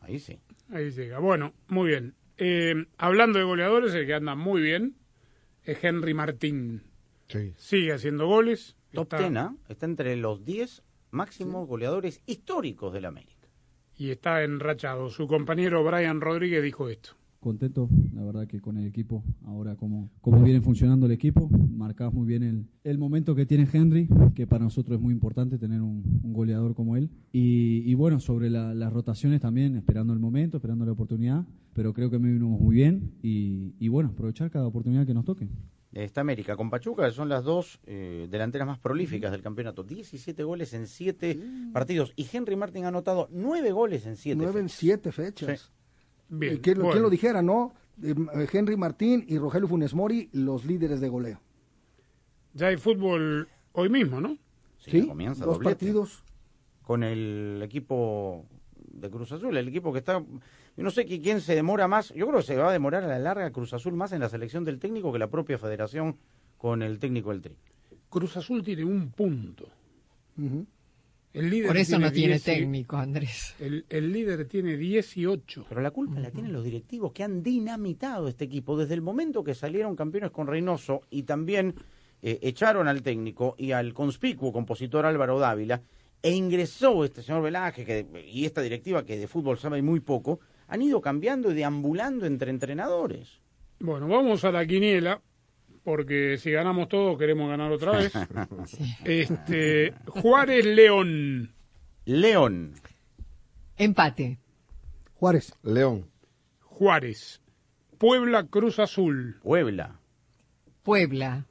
[0.00, 0.38] Ahí sí.
[0.70, 1.18] Ahí llega.
[1.18, 2.14] Bueno, muy bien.
[2.38, 4.96] Eh, hablando de goleadores, el que anda muy bien
[5.64, 6.82] es Henry Martín.
[7.28, 7.52] Sí.
[7.56, 8.76] Sigue haciendo goles.
[8.92, 9.54] Top está- 10, ¿ah?
[9.68, 13.48] Está entre los 10 máximos goleadores históricos del América.
[13.96, 15.10] Y está enrachado.
[15.10, 17.16] Su compañero Brian Rodríguez dijo esto.
[17.40, 22.12] Contento, la verdad que con el equipo, ahora como, como viene funcionando el equipo, marcás
[22.12, 25.80] muy bien el, el momento que tiene Henry, que para nosotros es muy importante tener
[25.82, 27.10] un, un goleador como él.
[27.32, 31.92] Y, y bueno, sobre la- las rotaciones también, esperando el momento, esperando la oportunidad, pero
[31.94, 35.48] creo que me vinimos muy bien y, y bueno, aprovechar cada oportunidad que nos toque.
[35.92, 39.82] Está América con Pachuca, que son las dos eh, delanteras más prolíficas del campeonato.
[39.82, 41.36] 17 goles en 7
[41.72, 42.12] partidos.
[42.14, 45.72] Y Henry Martin ha anotado 9 goles en 7 Nueve en siete fechas.
[46.30, 46.54] Bien.
[46.54, 46.92] ¿Y quién, lo- bueno.
[46.94, 47.74] quién lo dijera, no?
[48.02, 48.14] Eh,
[48.52, 51.40] Henry Martín y Rogelio Funes Mori, los líderes de goleo.
[52.54, 54.36] Ya hay fútbol hoy mismo, ¿no?
[54.78, 55.74] Sí, comienza dos doblete.
[55.74, 56.24] partidos.
[56.82, 58.46] Con el equipo
[58.92, 60.24] de Cruz Azul, el equipo que está...
[60.76, 62.08] Yo no sé qui- quién se demora más.
[62.14, 64.28] Yo creo que se va a demorar a la larga Cruz Azul más en la
[64.28, 66.16] selección del técnico que la propia federación
[66.56, 67.56] con el técnico del Tri.
[68.08, 69.68] Cruz Azul tiene un punto.
[70.38, 70.66] Ujú.
[71.32, 73.54] El líder Por eso no tiene 10 y- técnico, Andrés.
[73.60, 75.66] El, el líder tiene 18.
[75.68, 79.44] Pero la culpa la tienen los directivos que han dinamitado este equipo desde el momento
[79.44, 81.74] que salieron campeones con Reynoso y también
[82.22, 85.80] eh, echaron al técnico y al conspicuo compositor Álvaro Dávila
[86.22, 90.40] e ingresó este señor Velázquez que, y esta directiva que de fútbol sabe muy poco,
[90.68, 93.40] han ido cambiando y deambulando entre entrenadores.
[93.78, 95.22] Bueno, vamos a la quiniela.
[95.84, 98.12] Porque si ganamos todos queremos ganar otra vez.
[99.04, 101.52] Este, Juárez León.
[102.04, 102.74] León.
[103.76, 104.38] Empate.
[105.14, 105.54] Juárez.
[105.62, 106.10] León.
[106.62, 107.40] Juárez.
[107.98, 109.38] Puebla Cruz Azul.
[109.42, 110.00] Puebla.
[110.82, 111.46] Puebla.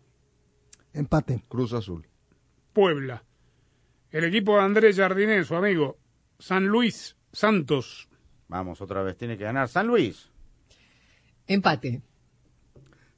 [0.93, 1.43] Empate.
[1.47, 2.07] Cruz Azul.
[2.73, 3.23] Puebla.
[4.11, 5.97] El equipo de Andrés Jardiné, su amigo.
[6.39, 8.09] San Luis Santos.
[8.47, 10.29] Vamos, otra vez tiene que ganar San Luis.
[11.45, 12.01] Empate.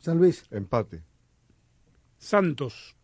[0.02, 0.46] San Luis.
[0.52, 1.04] Empate.
[2.18, 2.96] Santos.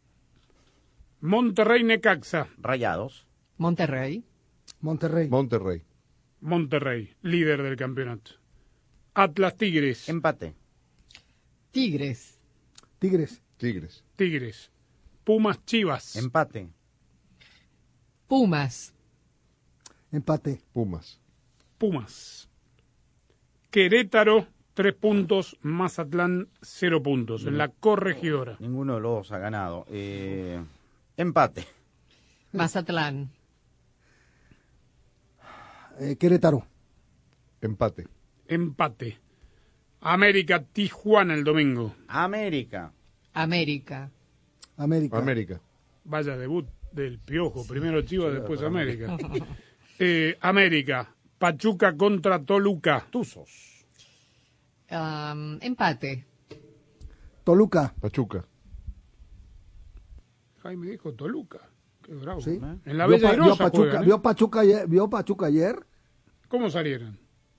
[1.22, 2.50] Monterrey Necaxa.
[2.58, 3.28] Rayados.
[3.58, 4.24] Monterrey.
[4.82, 5.30] Monterrey.
[5.30, 5.84] Monterrey.
[6.42, 8.32] Monterrey, líder del campeonato.
[9.14, 10.10] Atlas Tigres.
[10.10, 10.54] Empate.
[11.72, 12.40] Tigres.
[13.00, 13.42] Tigres.
[13.58, 14.04] Tigres.
[14.16, 14.72] Tigres.
[15.24, 16.16] Pumas Chivas.
[16.16, 16.70] Empate.
[18.28, 18.94] Pumas.
[20.12, 20.62] Empate.
[20.74, 21.20] Pumas.
[21.78, 22.50] Pumas.
[23.72, 24.48] Querétaro,
[24.78, 25.58] tres puntos.
[25.64, 27.48] Mazatlán, cero puntos.
[27.48, 28.58] En la corregidora.
[28.60, 29.88] Ninguno de los dos ha ganado.
[29.90, 30.64] Eh,
[31.18, 31.66] empate.
[32.54, 33.32] Mazatlán.
[36.00, 36.64] Eh, Querétaro.
[37.60, 38.08] Empate.
[38.48, 39.18] Empate.
[40.02, 41.96] América Tijuana el domingo.
[42.08, 42.94] América.
[43.34, 44.12] América.
[44.78, 45.18] América.
[45.18, 45.62] América.
[46.04, 47.66] Vaya debut del Piojo.
[47.66, 49.18] Primero Chivas, después América.
[50.00, 51.12] Eh, América.
[51.40, 53.08] Pachuca contra Toluca.
[53.10, 53.77] Tuzos.
[54.90, 56.26] Um, empate.
[57.44, 57.94] Toluca.
[58.00, 58.46] Pachuca.
[60.64, 61.60] Jaime dijo Toluca.
[62.04, 62.42] Qué bravo.
[62.42, 62.60] Sí.
[62.62, 62.78] ¿eh?
[62.86, 64.06] En la vio, Bella Pa- vio Pachuca, juegan, ¿eh?
[64.06, 65.76] vio Pachuca ayer, vio Pachuca ayer.
[66.48, 67.18] ¿Cómo salieron?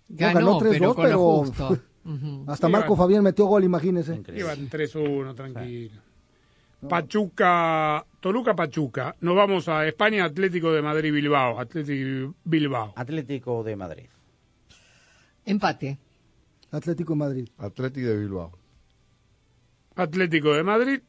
[0.08, 1.78] Ganó, ganó 3-2, pero pero- justo.
[2.04, 2.44] Ujú.
[2.46, 4.22] Hasta Iban- Marco Fabián metió gol, imagínese.
[4.34, 6.00] Iban 3-1, tranquilo.
[6.88, 9.14] Pachuca, Toluca Pachuca.
[9.20, 11.58] Nos vamos a España, Atlético de Madrid Bilbao.
[11.60, 12.92] Atlético Bilbao.
[12.96, 14.06] Atlético de Madrid.
[15.44, 15.98] Empate.
[16.70, 17.48] Atlético de Madrid.
[17.58, 18.52] Atlético de Bilbao.
[19.96, 21.00] Atlético de Madrid.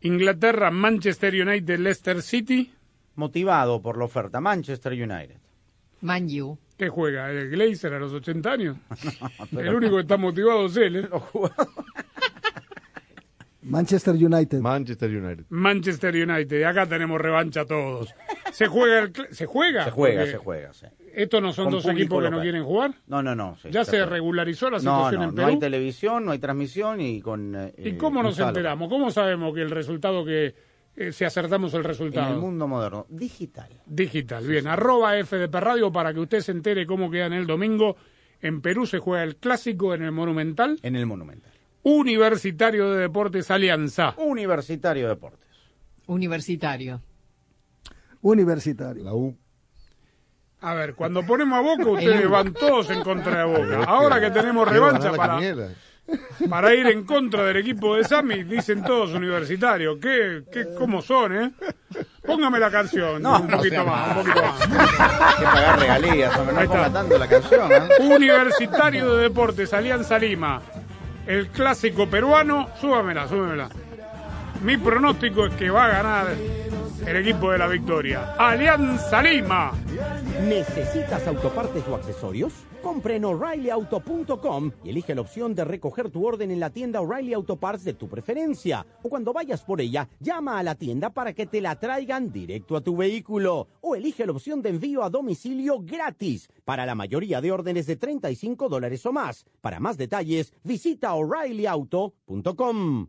[0.00, 2.72] Inglaterra, Manchester United, Leicester City.
[3.14, 5.36] Motivado por la oferta Manchester United.
[6.02, 6.58] Manju.
[6.76, 7.30] ¿Qué juega?
[7.30, 8.76] ¿El Glazer a los 80 años?
[9.54, 10.96] pero- El único que está motivado es él.
[10.96, 11.08] ¿eh?
[13.62, 14.60] Manchester United.
[14.60, 15.44] Manchester United.
[15.48, 16.60] Manchester United.
[16.60, 18.14] Y acá tenemos revancha todos.
[18.52, 19.00] ¿Se juega?
[19.00, 19.84] El ¿Se juega?
[19.84, 20.86] Se juega, Porque se juega, sí.
[21.16, 22.92] ¿Estos no son dos equipos que no quieren jugar?
[23.06, 23.56] No, no, no.
[23.56, 25.58] sí, ¿Ya se regularizó la situación no, en no hay Perú?
[25.60, 27.54] televisión, no hay transmisión y con...
[27.56, 28.50] eh, ¿Y eh, cómo nos un saldo.
[28.50, 28.88] enteramos?
[28.90, 30.54] ¿Cómo sabemos que el resultado que...
[30.94, 32.34] eh, si acertamos el En resultado?
[32.34, 33.06] el mundo moderno.
[33.08, 33.70] Digital.
[33.86, 34.66] Digital, bien.
[34.66, 37.96] Arroba FDP Radio para que usted se entere cómo quedan el domingo.
[38.42, 40.78] En Perú se juega el clásico en el Monumental.
[40.82, 41.50] En el Monumental.
[41.82, 44.14] Universitario de Deportes Alianza.
[44.18, 45.48] Universitario de Deportes.
[46.08, 47.00] Universitario.
[48.20, 49.04] Universitario.
[49.04, 49.34] La U.
[50.66, 53.84] A ver, cuando ponemos a Boca, ustedes van todos en contra de Boca.
[53.86, 55.38] Ahora que tenemos revancha para,
[56.50, 59.98] para ir en contra del equipo de Sami, dicen todos universitarios.
[60.02, 61.52] ¿Qué, qué, ¿Cómo son, eh?
[62.26, 64.60] Póngame la canción, No, un poquito más, un poquito más.
[64.60, 66.92] Hay que pagar regalías, hombre, no Ahí está.
[66.92, 67.80] tanto la canción, ¿eh?
[68.00, 70.60] Universitario de Deportes, Alianza Lima.
[71.28, 73.68] El clásico peruano, súbamela, súbamela.
[74.64, 76.26] Mi pronóstico es que va a ganar
[77.04, 78.34] el equipo de la victoria.
[78.38, 79.72] Alianza Lima.
[80.48, 82.52] ¿Necesitas autopartes o accesorios?
[82.82, 87.34] Compra en o'ReillyAuto.com y elige la opción de recoger tu orden en la tienda O'Reilly
[87.34, 88.86] Auto Parts de tu preferencia.
[89.02, 92.76] O cuando vayas por ella, llama a la tienda para que te la traigan directo
[92.76, 93.66] a tu vehículo.
[93.80, 97.96] O elige la opción de envío a domicilio gratis para la mayoría de órdenes de
[97.96, 99.44] 35 dólares o más.
[99.60, 103.08] Para más detalles, visita o'ReillyAuto.com.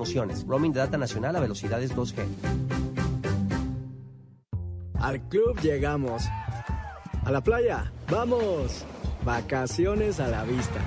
[0.47, 2.25] Roaming de data nacional a velocidades 2G.
[4.99, 6.23] Al club llegamos.
[7.23, 8.83] A la playa, vamos.
[9.23, 10.79] Vacaciones a la vista.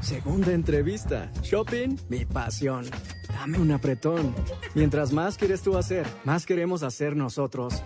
[0.00, 1.30] Segunda entrevista.
[1.42, 2.84] Shopping, mi pasión.
[3.28, 4.34] Dame un apretón.
[4.74, 7.82] Mientras más quieres tú hacer, más queremos hacer nosotros.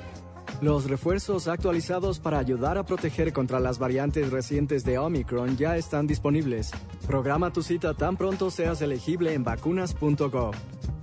[0.61, 6.07] Los refuerzos actualizados para ayudar a proteger contra las variantes recientes de Omicron ya están
[6.07, 6.71] disponibles.
[7.07, 10.55] Programa tu cita tan pronto seas elegible en vacunas.gov.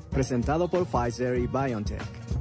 [0.10, 2.41] Presentado por Pfizer y BioNTech.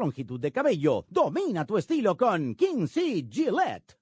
[0.00, 1.04] longitud de cabello.
[1.08, 3.26] Domina tu estilo con King C.
[3.30, 3.96] Gillette.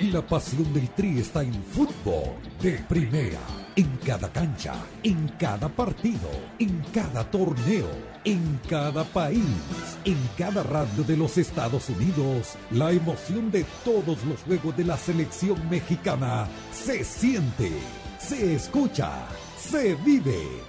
[0.00, 3.40] Y la pasión del Tri está en fútbol de primera.
[3.74, 7.88] En cada cancha, en cada partido, en cada torneo,
[8.24, 14.40] en cada país, en cada radio de los Estados Unidos, la emoción de todos los
[14.42, 17.72] juegos de la selección mexicana se siente,
[18.18, 20.67] se escucha, se vive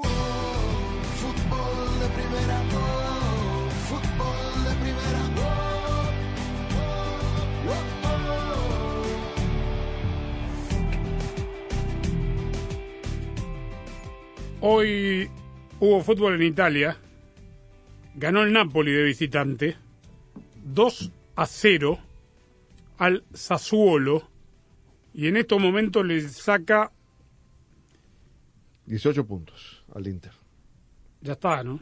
[0.00, 0.14] Fútbol
[1.98, 2.62] de primera,
[3.88, 4.72] fútbol de
[14.60, 15.28] Hoy
[15.80, 16.96] hubo fútbol en Italia.
[18.14, 19.76] Ganó el Napoli de visitante.
[20.64, 21.98] 2 a 0
[22.98, 24.30] al Sassuolo.
[25.12, 26.92] Y en estos momentos le saca
[28.86, 30.32] 18 puntos al Inter.
[31.20, 31.80] ya está, ¿no?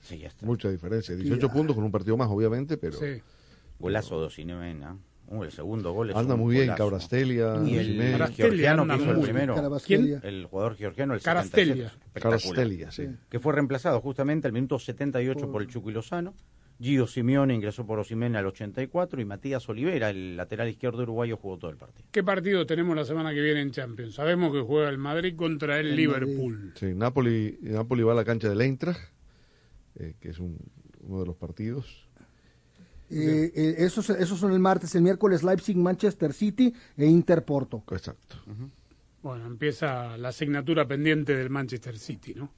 [0.00, 0.46] Sí, ya está.
[0.46, 1.14] Mucha diferencia.
[1.14, 3.20] 18 puntos con un partido más, obviamente, pero Sí.
[3.78, 4.96] Golazo de.
[5.26, 6.66] Uh, el segundo gol es anda un muy bien.
[6.66, 6.84] golazo.
[6.84, 9.54] Cabrastelia, Y el georgiano que hizo el muy- primero.
[10.22, 11.74] El jugador georgiano, el Carastelia.
[11.74, 12.40] 77, espectacular.
[12.40, 13.08] Carastelia, sí.
[13.30, 16.34] Que fue reemplazado justamente al minuto 78 por el Chucky Lozano.
[16.84, 21.56] Gio Simeone ingresó por Osimhen al 84 y Matías Olivera, el lateral izquierdo uruguayo, jugó
[21.56, 22.06] todo el partido.
[22.12, 24.14] ¿Qué partido tenemos la semana que viene en Champions?
[24.16, 26.72] Sabemos que juega el Madrid contra el, El Liverpool.
[26.76, 29.00] Sí, Napoli, Napoli va a la cancha del Eintracht,
[29.98, 30.58] eh, que es un-
[31.00, 32.06] uno de los partidos.
[33.10, 37.82] Eh, eh, esos, esos son el martes, el miércoles Leipzig, Manchester City e Inter Porto.
[37.92, 38.36] Exacto.
[39.22, 42.50] Bueno, empieza la asignatura pendiente del Manchester City, ¿no?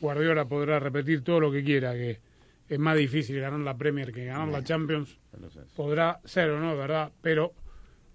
[0.00, 2.20] Guardiola podrá repetir todo lo que quiera, que
[2.68, 5.18] es más difícil ganar la Premier que ganar la Champions.
[5.76, 7.12] Podrá ser o no, ¿verdad?
[7.20, 7.52] Pero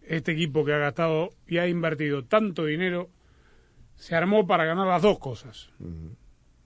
[0.01, 3.09] este equipo que ha gastado y ha invertido tanto dinero
[3.95, 5.69] se armó para ganar las dos cosas,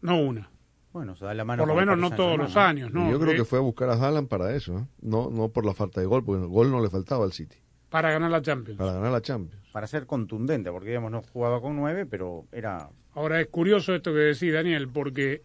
[0.02, 0.50] no una.
[0.94, 3.10] Bueno, se da la mano Por lo menos no todos los años, ¿no?
[3.10, 4.86] yo creo que fue a buscar a Haaland para eso, ¿eh?
[5.02, 7.56] no no por la falta de gol, porque el gol no le faltaba al City,
[7.90, 8.78] Para ganar la Champions.
[8.78, 9.70] para ganar la Champions.
[9.72, 14.12] Para ser contundente, porque digamos no jugaba con nueve, pero era Ahora es curioso esto
[14.12, 15.44] que decís, Daniel, porque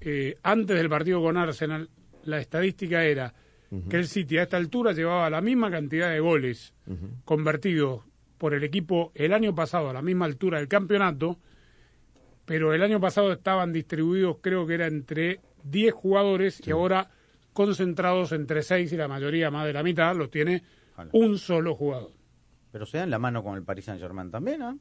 [0.00, 1.88] eh, antes del partido con Arsenal,
[2.24, 3.32] la estadística era
[3.88, 6.72] que el City a esta altura llevaba la misma cantidad de goles
[7.24, 8.02] convertidos
[8.38, 11.38] por el equipo el año pasado a la misma altura del campeonato,
[12.44, 17.10] pero el año pasado estaban distribuidos creo que era entre 10 jugadores y ahora
[17.52, 20.62] concentrados entre 6 y la mayoría más de la mitad los tiene
[21.12, 22.12] un solo jugador.
[22.70, 24.76] Pero se dan la mano con el Paris Saint-Germain también, ¿ah?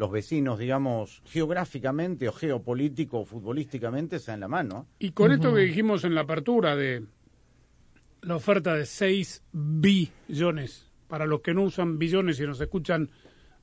[0.00, 4.86] Los vecinos, digamos, geográficamente o geopolítico o futbolísticamente se dan la mano.
[4.98, 7.04] Y con esto que dijimos en la apertura de
[8.22, 13.10] la oferta de 6 billones, para los que no usan billones y nos escuchan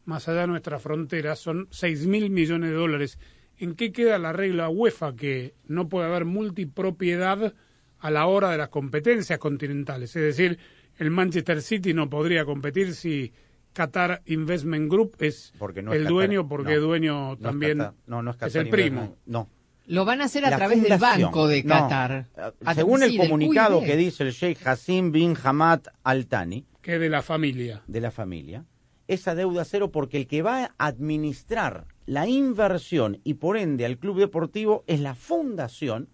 [0.05, 3.17] más allá de nuestras fronteras, son 6 mil millones de dólares.
[3.57, 7.55] ¿En qué queda la regla UEFA que no puede haber multipropiedad
[7.97, 10.15] a la hora de las competencias continentales?
[10.15, 10.59] Es decir,
[10.97, 13.33] el Manchester City no podría competir si
[13.77, 16.81] Qatar Investment Group es Porque no el es dueño, porque no.
[16.81, 19.15] dueño No es también Qatar, no, no es es el primo.
[19.27, 19.47] No.
[19.85, 20.97] Lo van a hacer a La través del.
[20.99, 21.63] Banco de.
[21.63, 22.25] Qatar.
[22.65, 26.65] A- Según el sí, del comunicado que dice el Sheikh Hassim bin Hamad Al Thani,
[26.81, 28.65] que es de la familia, de la familia,
[29.07, 33.97] esa deuda cero porque el que va a administrar la inversión y por ende al
[33.97, 36.09] club deportivo es la fundación.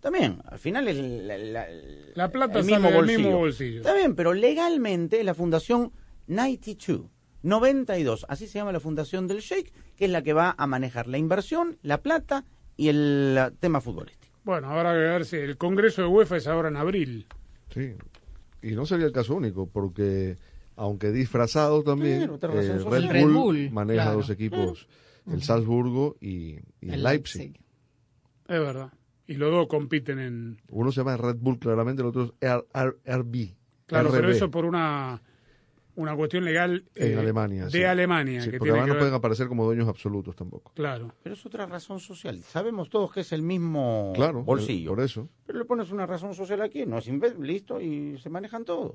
[0.00, 1.66] También, al final es la, la-
[2.14, 3.18] La plata el sale mismo del bolsillo.
[3.18, 3.76] mismo bolsillo.
[3.78, 5.92] Está bien, pero legalmente es la fundación
[6.28, 7.06] 92,
[7.42, 11.06] 92, así se llama la fundación del Sheikh, que es la que va a manejar
[11.08, 12.44] la inversión, la plata
[12.76, 14.34] y el tema futbolístico.
[14.44, 17.26] Bueno, habrá que ver si el Congreso de UEFA es ahora en abril.
[17.70, 17.92] Sí,
[18.62, 20.36] y no sería el caso único, porque
[20.76, 24.18] aunque disfrazado también, Claro, eh, Red, Bull Red Bull, maneja claro.
[24.18, 24.88] dos equipos,
[25.30, 27.52] el Salzburgo y, y el Leipzig.
[28.46, 28.92] Es verdad.
[29.26, 30.60] Y los dos compiten en...
[30.70, 33.54] Uno se llama Red Bull claramente, el otro es R- R- RB.
[33.86, 35.20] Claro, pero eso por una,
[35.98, 37.64] una cuestión legal en eh, Alemania.
[37.64, 37.82] de sí.
[37.82, 38.40] Alemania.
[38.40, 40.72] Sí, que porque tiene además que no ver- pueden aparecer como dueños absolutos tampoco.
[40.74, 41.12] Claro.
[41.22, 42.40] Pero es otra razón social.
[42.42, 44.90] Sabemos todos que es el mismo Claro, bolsillo.
[44.90, 45.28] por eso.
[45.46, 47.08] Pero le pones una razón social aquí, no es
[47.40, 48.94] listo y se manejan todos.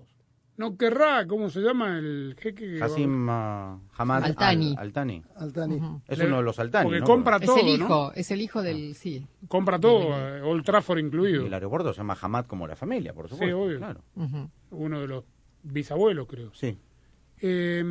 [0.55, 2.79] No querrá, ¿cómo se llama el jeque?
[2.79, 4.73] Hassim uh, Hamad Altani.
[4.77, 5.23] Al- Altani.
[5.35, 5.81] Altani.
[6.07, 6.85] Es uno de los Altani.
[6.85, 7.05] Porque ¿no?
[7.07, 8.11] compra Es todo, el hijo, ¿no?
[8.13, 9.25] es el hijo del, sí.
[9.47, 11.45] Compra todo, eh, Old Trafford Y incluido.
[11.47, 13.59] el aeropuerto se llama Hamad como la familia, por supuesto.
[13.59, 13.77] obvio.
[13.79, 14.01] Claro.
[14.69, 15.23] Uno de los
[15.63, 16.53] bisabuelos, creo.
[16.53, 16.77] Sí.
[17.45, 17.83] Eh,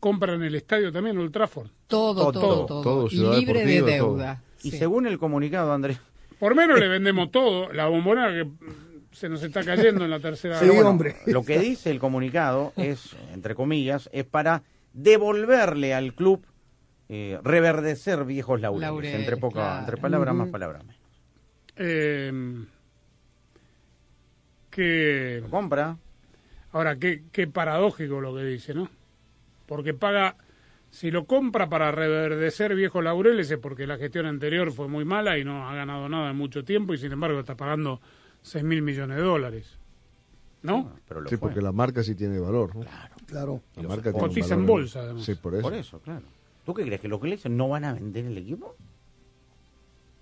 [0.00, 1.68] compran el estadio también, Old Trafford.
[1.86, 2.82] Todo, todo, Todo, todo.
[2.82, 4.42] todo, Y libre de deuda.
[4.62, 4.78] Y Sí.
[4.78, 5.98] según el comunicado, Andrés,
[6.40, 7.72] Por menos le vendemos todo.
[7.72, 8.46] La bombonera que
[9.12, 10.58] se nos está cayendo en la tercera.
[10.58, 11.16] Sí, Bueno, hombre.
[11.26, 14.62] lo que dice el comunicado es, entre comillas, es para
[14.92, 16.44] devolverle al club
[17.08, 19.14] eh, reverdecer viejos laureles.
[19.14, 19.78] Entre, poca, claro.
[19.80, 21.00] entre palabras más, palabras menos.
[21.76, 22.64] eh,
[24.70, 25.96] que Lo compra,
[26.74, 28.88] Ahora, qué, qué paradójico lo que dice, ¿no?
[29.66, 30.36] Porque paga,
[30.90, 35.38] si lo compra para reverdecer viejos laureles es porque la gestión anterior fue muy mala
[35.38, 38.00] y no ha ganado nada en mucho tiempo y sin embargo está pagando
[38.42, 39.78] 6 mil millones de dólares.
[40.62, 40.92] ¿No?
[41.06, 41.48] pero lo Sí, fue.
[41.50, 42.74] porque la marca sí tiene valor.
[42.74, 42.84] ¿no?
[43.26, 43.60] Claro.
[43.76, 45.24] La marca cotiza en bolsa, además.
[45.24, 45.62] Sí, por eso.
[45.62, 46.22] Por eso, claro.
[46.66, 47.00] ¿Tú qué crees?
[47.00, 48.74] ¿Que los que le dicen no van a vender el equipo?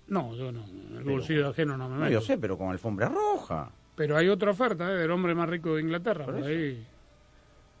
[0.07, 0.65] No, yo no.
[0.65, 2.11] El Pero- bolsillo ajeno no me No, meto.
[2.13, 3.71] yo sé, pero con alfombra roja.
[3.95, 4.95] Pero hay otra oferta ¿eh?
[4.97, 6.25] del hombre más rico de Inglaterra.
[6.25, 6.85] Por ahí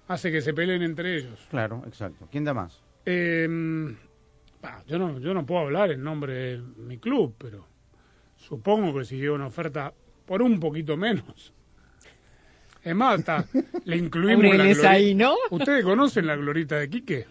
[0.07, 1.39] hace que se peleen entre ellos.
[1.49, 2.27] Claro, exacto.
[2.31, 2.81] ¿Quién da más?
[3.05, 3.47] Eh,
[4.61, 7.65] bah, yo, no, yo no puedo hablar en nombre de mi club, pero
[8.37, 9.93] supongo que si llega una oferta
[10.25, 11.53] por un poquito menos.
[12.83, 13.45] Es más, hasta
[13.85, 15.33] le incluimos la Aureles glori- ahí, ¿no?
[15.51, 17.25] ¿Ustedes conocen la glorita de Quique?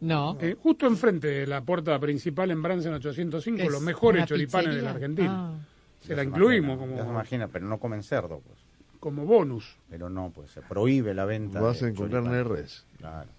[0.00, 0.38] No.
[0.40, 4.82] Eh, justo enfrente de la puerta principal en Bransen 805, ¿Es los mejores choripanes de
[4.82, 5.30] la Argentina.
[5.32, 5.58] Ah.
[6.00, 8.58] Se la incluimos imagina, ya se como, imagina, pero no comen cerdo, pues.
[9.00, 9.76] como bonus.
[9.90, 11.60] Pero no, pues se prohíbe la venta.
[11.60, 12.58] Vas a de encontrar choripán.
[12.58, 12.86] NRS.
[12.98, 13.30] Claro.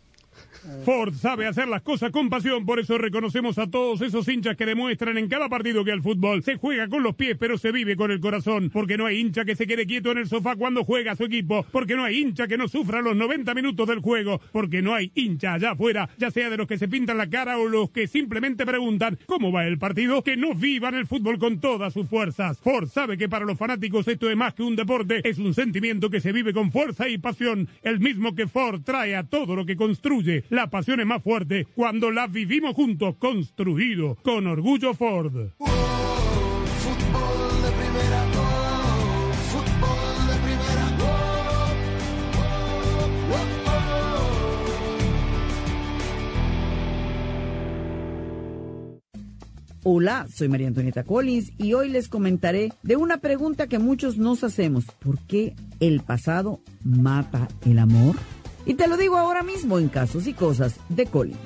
[0.84, 4.66] Ford sabe hacer las cosas con pasión, por eso reconocemos a todos esos hinchas que
[4.66, 7.96] demuestran en cada partido que el fútbol se juega con los pies, pero se vive
[7.96, 8.70] con el corazón.
[8.70, 11.66] Porque no hay hincha que se quede quieto en el sofá cuando juega su equipo.
[11.72, 14.42] Porque no hay hincha que no sufra los 90 minutos del juego.
[14.52, 17.58] Porque no hay hincha allá afuera, ya sea de los que se pintan la cara
[17.58, 21.60] o los que simplemente preguntan cómo va el partido, que no vivan el fútbol con
[21.60, 22.60] todas sus fuerzas.
[22.60, 26.10] Ford sabe que para los fanáticos esto es más que un deporte, es un sentimiento
[26.10, 27.68] que se vive con fuerza y pasión.
[27.82, 30.19] El mismo que Ford trae a todo lo que construye.
[30.50, 35.52] La pasión es más fuerte cuando la vivimos juntos, construido con orgullo Ford.
[49.84, 54.44] Hola, soy María Antonieta Collins y hoy les comentaré de una pregunta que muchos nos
[54.44, 54.86] hacemos.
[55.00, 58.18] ¿Por qué el pasado mata el amor?
[58.66, 61.38] Y te lo digo ahora mismo en casos y cosas de Collins.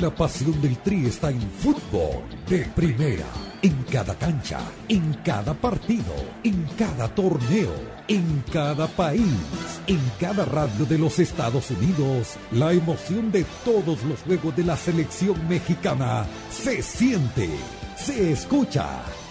[0.00, 3.24] La pasión del Tri está en fútbol de primera.
[3.62, 7.72] en cada cancha, en cada partido, en cada torneo,
[8.06, 9.24] en cada país,
[9.86, 12.36] en cada radio de los Estados Unidos.
[12.52, 17.48] La emoción de todos los juegos de la selección mexicana se siente,
[17.96, 19.02] se escucha,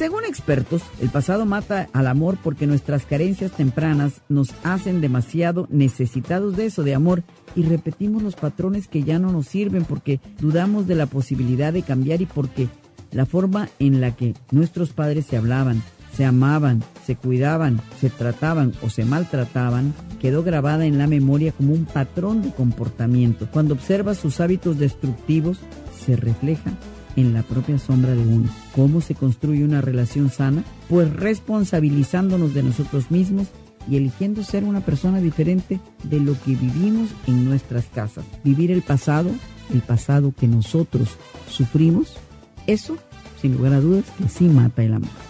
[0.00, 6.56] Según expertos, el pasado mata al amor porque nuestras carencias tempranas nos hacen demasiado necesitados
[6.56, 7.22] de eso, de amor,
[7.54, 11.82] y repetimos los patrones que ya no nos sirven porque dudamos de la posibilidad de
[11.82, 12.68] cambiar y porque
[13.12, 15.82] la forma en la que nuestros padres se hablaban,
[16.16, 21.74] se amaban, se cuidaban, se trataban o se maltrataban, quedó grabada en la memoria como
[21.74, 23.48] un patrón de comportamiento.
[23.52, 25.58] Cuando observas sus hábitos destructivos,
[26.06, 26.72] se refleja
[27.20, 28.48] en la propia sombra de uno.
[28.74, 30.64] ¿Cómo se construye una relación sana?
[30.88, 33.48] Pues responsabilizándonos de nosotros mismos
[33.88, 38.24] y eligiendo ser una persona diferente de lo que vivimos en nuestras casas.
[38.44, 39.30] Vivir el pasado,
[39.72, 41.10] el pasado que nosotros
[41.48, 42.16] sufrimos,
[42.66, 42.96] eso,
[43.40, 45.29] sin lugar a dudas, que sí mata el amor.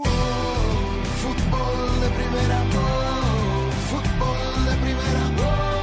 [0.00, 0.08] De
[2.10, 2.64] primera,
[4.64, 5.80] de primera, oh,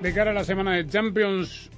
[0.00, 1.70] De cara a la semana de Champions,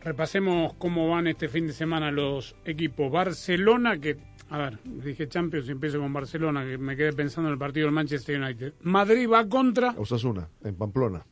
[0.00, 3.10] repasemos cómo van este fin de semana los equipos.
[3.10, 4.16] Barcelona, que,
[4.50, 7.86] a ver, dije Champions y empiezo con Barcelona, que me quedé pensando en el partido
[7.86, 8.74] del Manchester United.
[8.82, 9.94] Madrid va contra.
[9.98, 11.26] Osasuna, en Pamplona.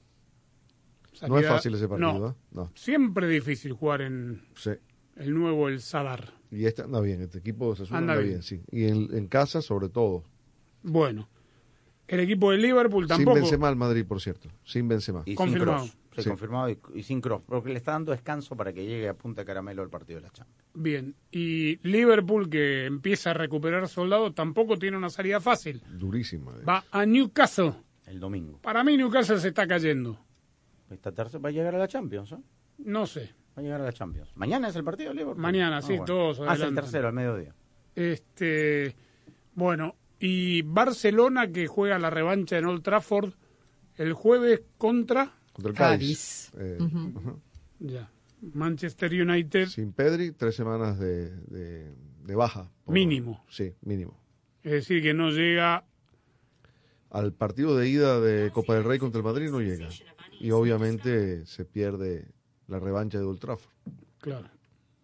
[1.23, 2.29] Salida- No es fácil ese partido, No.
[2.29, 2.35] ¿eh?
[2.53, 2.71] No.
[2.75, 4.71] Siempre difícil jugar en Sí.
[5.17, 6.33] el nuevo El Sadar.
[6.51, 8.35] Y este anda bien, este equipo Osasuna Anda anda, bien.
[8.35, 8.43] bien.
[8.43, 8.61] sí.
[8.71, 10.25] Y en, en casa, sobre todo.
[10.83, 11.29] Bueno,
[12.09, 13.37] el equipo de Liverpool tampoco.
[13.37, 14.49] Sin Benzema al Madrid, por cierto.
[14.65, 15.23] Sin Benzema.
[15.27, 15.79] Y Confirmado.
[15.81, 15.99] sin cross.
[16.15, 16.29] Sí.
[16.29, 17.41] confirmado y, y sin cross.
[17.47, 20.31] Porque le está dando descanso para que llegue a punta caramelo el partido de la
[20.31, 20.63] Champions.
[20.75, 25.83] Bien, y Liverpool, que empieza a recuperar soldados, tampoco tiene una salida fácil.
[25.91, 26.53] Durísima.
[26.61, 26.65] eh.
[26.69, 27.73] Va a Newcastle.
[28.05, 28.59] El domingo.
[28.61, 30.19] Para mí Newcastle se está cayendo.
[30.93, 32.39] Esta tercera va a llegar a la Champions, ¿eh?
[32.79, 33.31] No sé.
[33.57, 34.31] Va a llegar a la Champions.
[34.37, 35.37] Mañana es el partido Liverpool.
[35.41, 37.55] Mañana, sí, todos Ah, es el tercero, al mediodía.
[37.95, 38.95] Este,
[39.55, 43.33] bueno, y Barcelona que juega la revancha en Old Trafford
[43.97, 46.51] el jueves contra Contra el Cádiz.
[46.53, 46.79] Cádiz.
[46.79, 46.79] Eh,
[47.81, 48.11] ya.
[48.55, 49.67] Manchester United.
[49.69, 52.71] Sin Pedri, tres semanas de, de, de baja.
[52.85, 53.45] por- Mínimo.
[53.49, 54.19] Sí, mínimo.
[54.63, 55.85] Es decir, que no llega.
[57.11, 59.89] Al partido de ida de Copa del Rey contra el Madrid no llega.
[60.43, 62.29] Y obviamente se pierde
[62.69, 63.73] la revancha de Old Trafford.
[64.21, 64.49] Claro.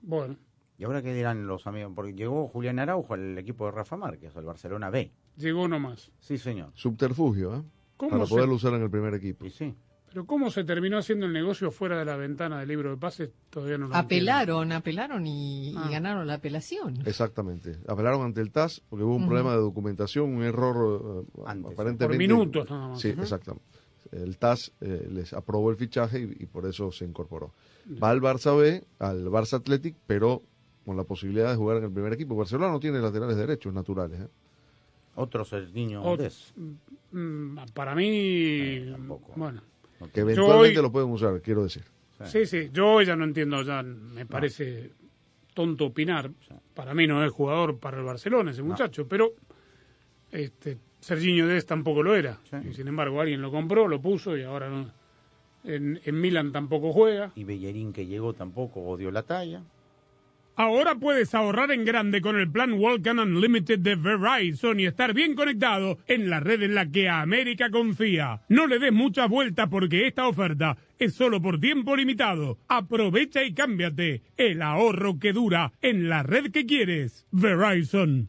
[0.03, 0.37] Bueno.
[0.79, 1.93] ¿Y ahora qué dirán los amigos?
[1.95, 5.11] Porque llegó Julián Araujo al equipo de Rafa Márquez, al Barcelona B.
[5.37, 6.13] Llegó nomás.
[6.21, 6.71] Sí, señor.
[6.75, 7.63] Subterfugio, ¿eh?
[7.97, 9.45] ¿Cómo Para se- poderlo usar en el primer equipo.
[9.45, 9.75] Y sí.
[10.09, 13.31] Pero cómo se terminó haciendo el negocio fuera de la ventana del libro de pases,
[13.51, 15.89] todavía no lo Apelaron, apelaron y, y Ah.
[15.91, 16.97] ganaron la apelación.
[17.05, 17.77] Exactamente.
[17.89, 22.07] Apelaron ante el TAS porque hubo un problema de documentación, un error eh, aparentemente.
[22.07, 23.01] Por minutos nada más.
[23.01, 23.21] Sí, Ujú.
[23.23, 23.78] exactamente.
[24.13, 27.53] El TAS eh, les aprobó el fichaje y, y por eso se incorporó.
[28.03, 30.43] Va al Barça B, al Barça Athletic, pero
[30.85, 32.35] con la posibilidad de jugar en el primer equipo.
[32.37, 34.21] Barcelona no tiene laterales derechos naturales.
[34.21, 34.29] ¿eh?
[35.17, 36.55] Otros el niño Ot- Des.
[37.13, 38.81] Mm, Para mí,
[39.37, 39.63] bueno.
[40.13, 41.83] Que eventualmente hoy- lo pueden usar, quiero decir.
[42.25, 44.93] Sí, sí, yo ya no entiendo, ya me parece
[45.55, 46.31] tonto opinar.
[46.75, 49.35] Para mí no es jugador para el Barcelona ese muchacho, pero
[50.31, 52.39] este Serginho Dest tampoco lo era.
[52.69, 54.91] Y sin embargo, alguien lo compró, lo puso y ahora no.
[55.65, 57.33] En, en Milan tampoco juega.
[57.35, 59.63] Y Bellerín que llegó tampoco odió la talla.
[60.61, 65.37] Ahora puedes ahorrar en grande con el plan Walkan Unlimited de Verizon y estar bien
[65.37, 68.41] conectado en la red en la que América confía.
[68.49, 72.59] No le des mucha vuelta porque esta oferta es solo por tiempo limitado.
[72.67, 74.23] Aprovecha y cámbiate.
[74.37, 77.25] El ahorro que dura en la red que quieres.
[77.31, 78.29] Verizon.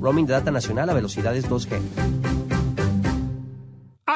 [0.00, 2.59] Roaming de data nacional a velocidades 2G.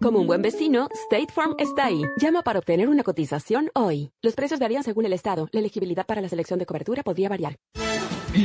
[0.00, 2.02] Como un buen vecino, State Farm está ahí.
[2.20, 4.12] Llama para obtener una cotización hoy.
[4.22, 5.48] Los precios varían según el estado.
[5.50, 7.56] La elegibilidad para la selección de cobertura podría variar.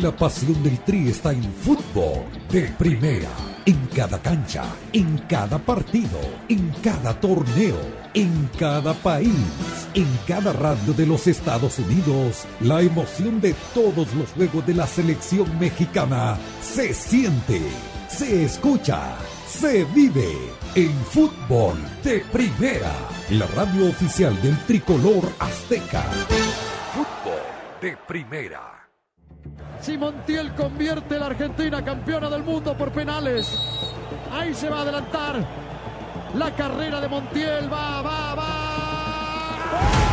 [0.02, 3.30] La pasión del Tri está en fútbol de primera,
[3.66, 7.78] en cada cancha, en cada partido, en cada torneo,
[8.16, 9.30] en cada país,
[9.94, 12.46] en cada radio de los Estados Unidos.
[12.62, 17.62] La emoción de todos los juegos de la selección mexicana se siente,
[18.08, 19.18] se escucha,
[19.54, 20.34] se vive
[20.74, 22.92] en fútbol de primera,
[23.30, 26.02] la radio oficial del tricolor azteca.
[26.94, 27.40] Fútbol
[27.80, 28.90] de primera.
[29.80, 33.48] Si Montiel convierte la Argentina campeona del mundo por penales.
[34.32, 35.46] Ahí se va a adelantar.
[36.36, 40.13] La carrera de Montiel va, va, va.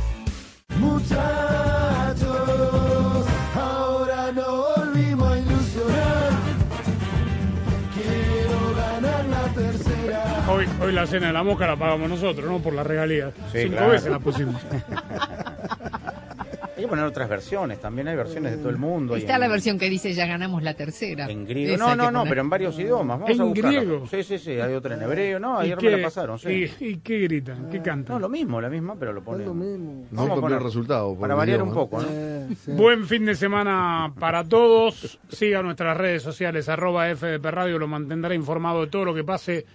[0.81, 2.27] Muchachos,
[3.55, 6.29] ahora no volvimos a ilusionar.
[7.93, 10.45] Quiero ganar la tercera.
[10.49, 12.59] Hoy, hoy la cena de la mosca la pagamos nosotros, ¿no?
[12.59, 13.31] Por la regalía.
[13.51, 13.91] Sí, Cinco claro.
[13.91, 14.61] veces la pusimos.
[16.81, 19.15] Hay que poner otras versiones, también hay versiones de todo el mundo.
[19.15, 21.29] y Está en- la versión que dice ya ganamos la tercera.
[21.29, 21.77] En griego.
[21.77, 22.29] No, no, no, poner.
[22.31, 23.19] pero en varios idiomas.
[23.19, 24.07] Vamos ¿En a griego?
[24.07, 24.51] Sí, sí, sí.
[24.51, 25.39] Hay otra en hebreo.
[25.39, 26.49] No, ¿Y ayer qué- me la pasaron, sí.
[26.79, 27.69] ¿Y, y qué gritan?
[27.69, 28.15] ¿Qué cantan?
[28.15, 29.45] No, lo mismo, la misma, pero lo ponen.
[29.45, 30.05] lo mismo.
[30.11, 31.15] No cambió el resultado.
[31.15, 31.71] Para variar idioma.
[31.71, 32.07] un poco, ¿no?
[32.09, 32.71] Eh, sí.
[32.71, 35.19] Buen fin de semana para todos.
[35.29, 39.65] Siga nuestras redes sociales, arroba FDP Radio, lo mantendrá informado de todo lo que pase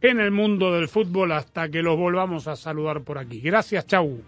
[0.00, 3.40] en el mundo del fútbol hasta que los volvamos a saludar por aquí.
[3.40, 4.20] Gracias, chau.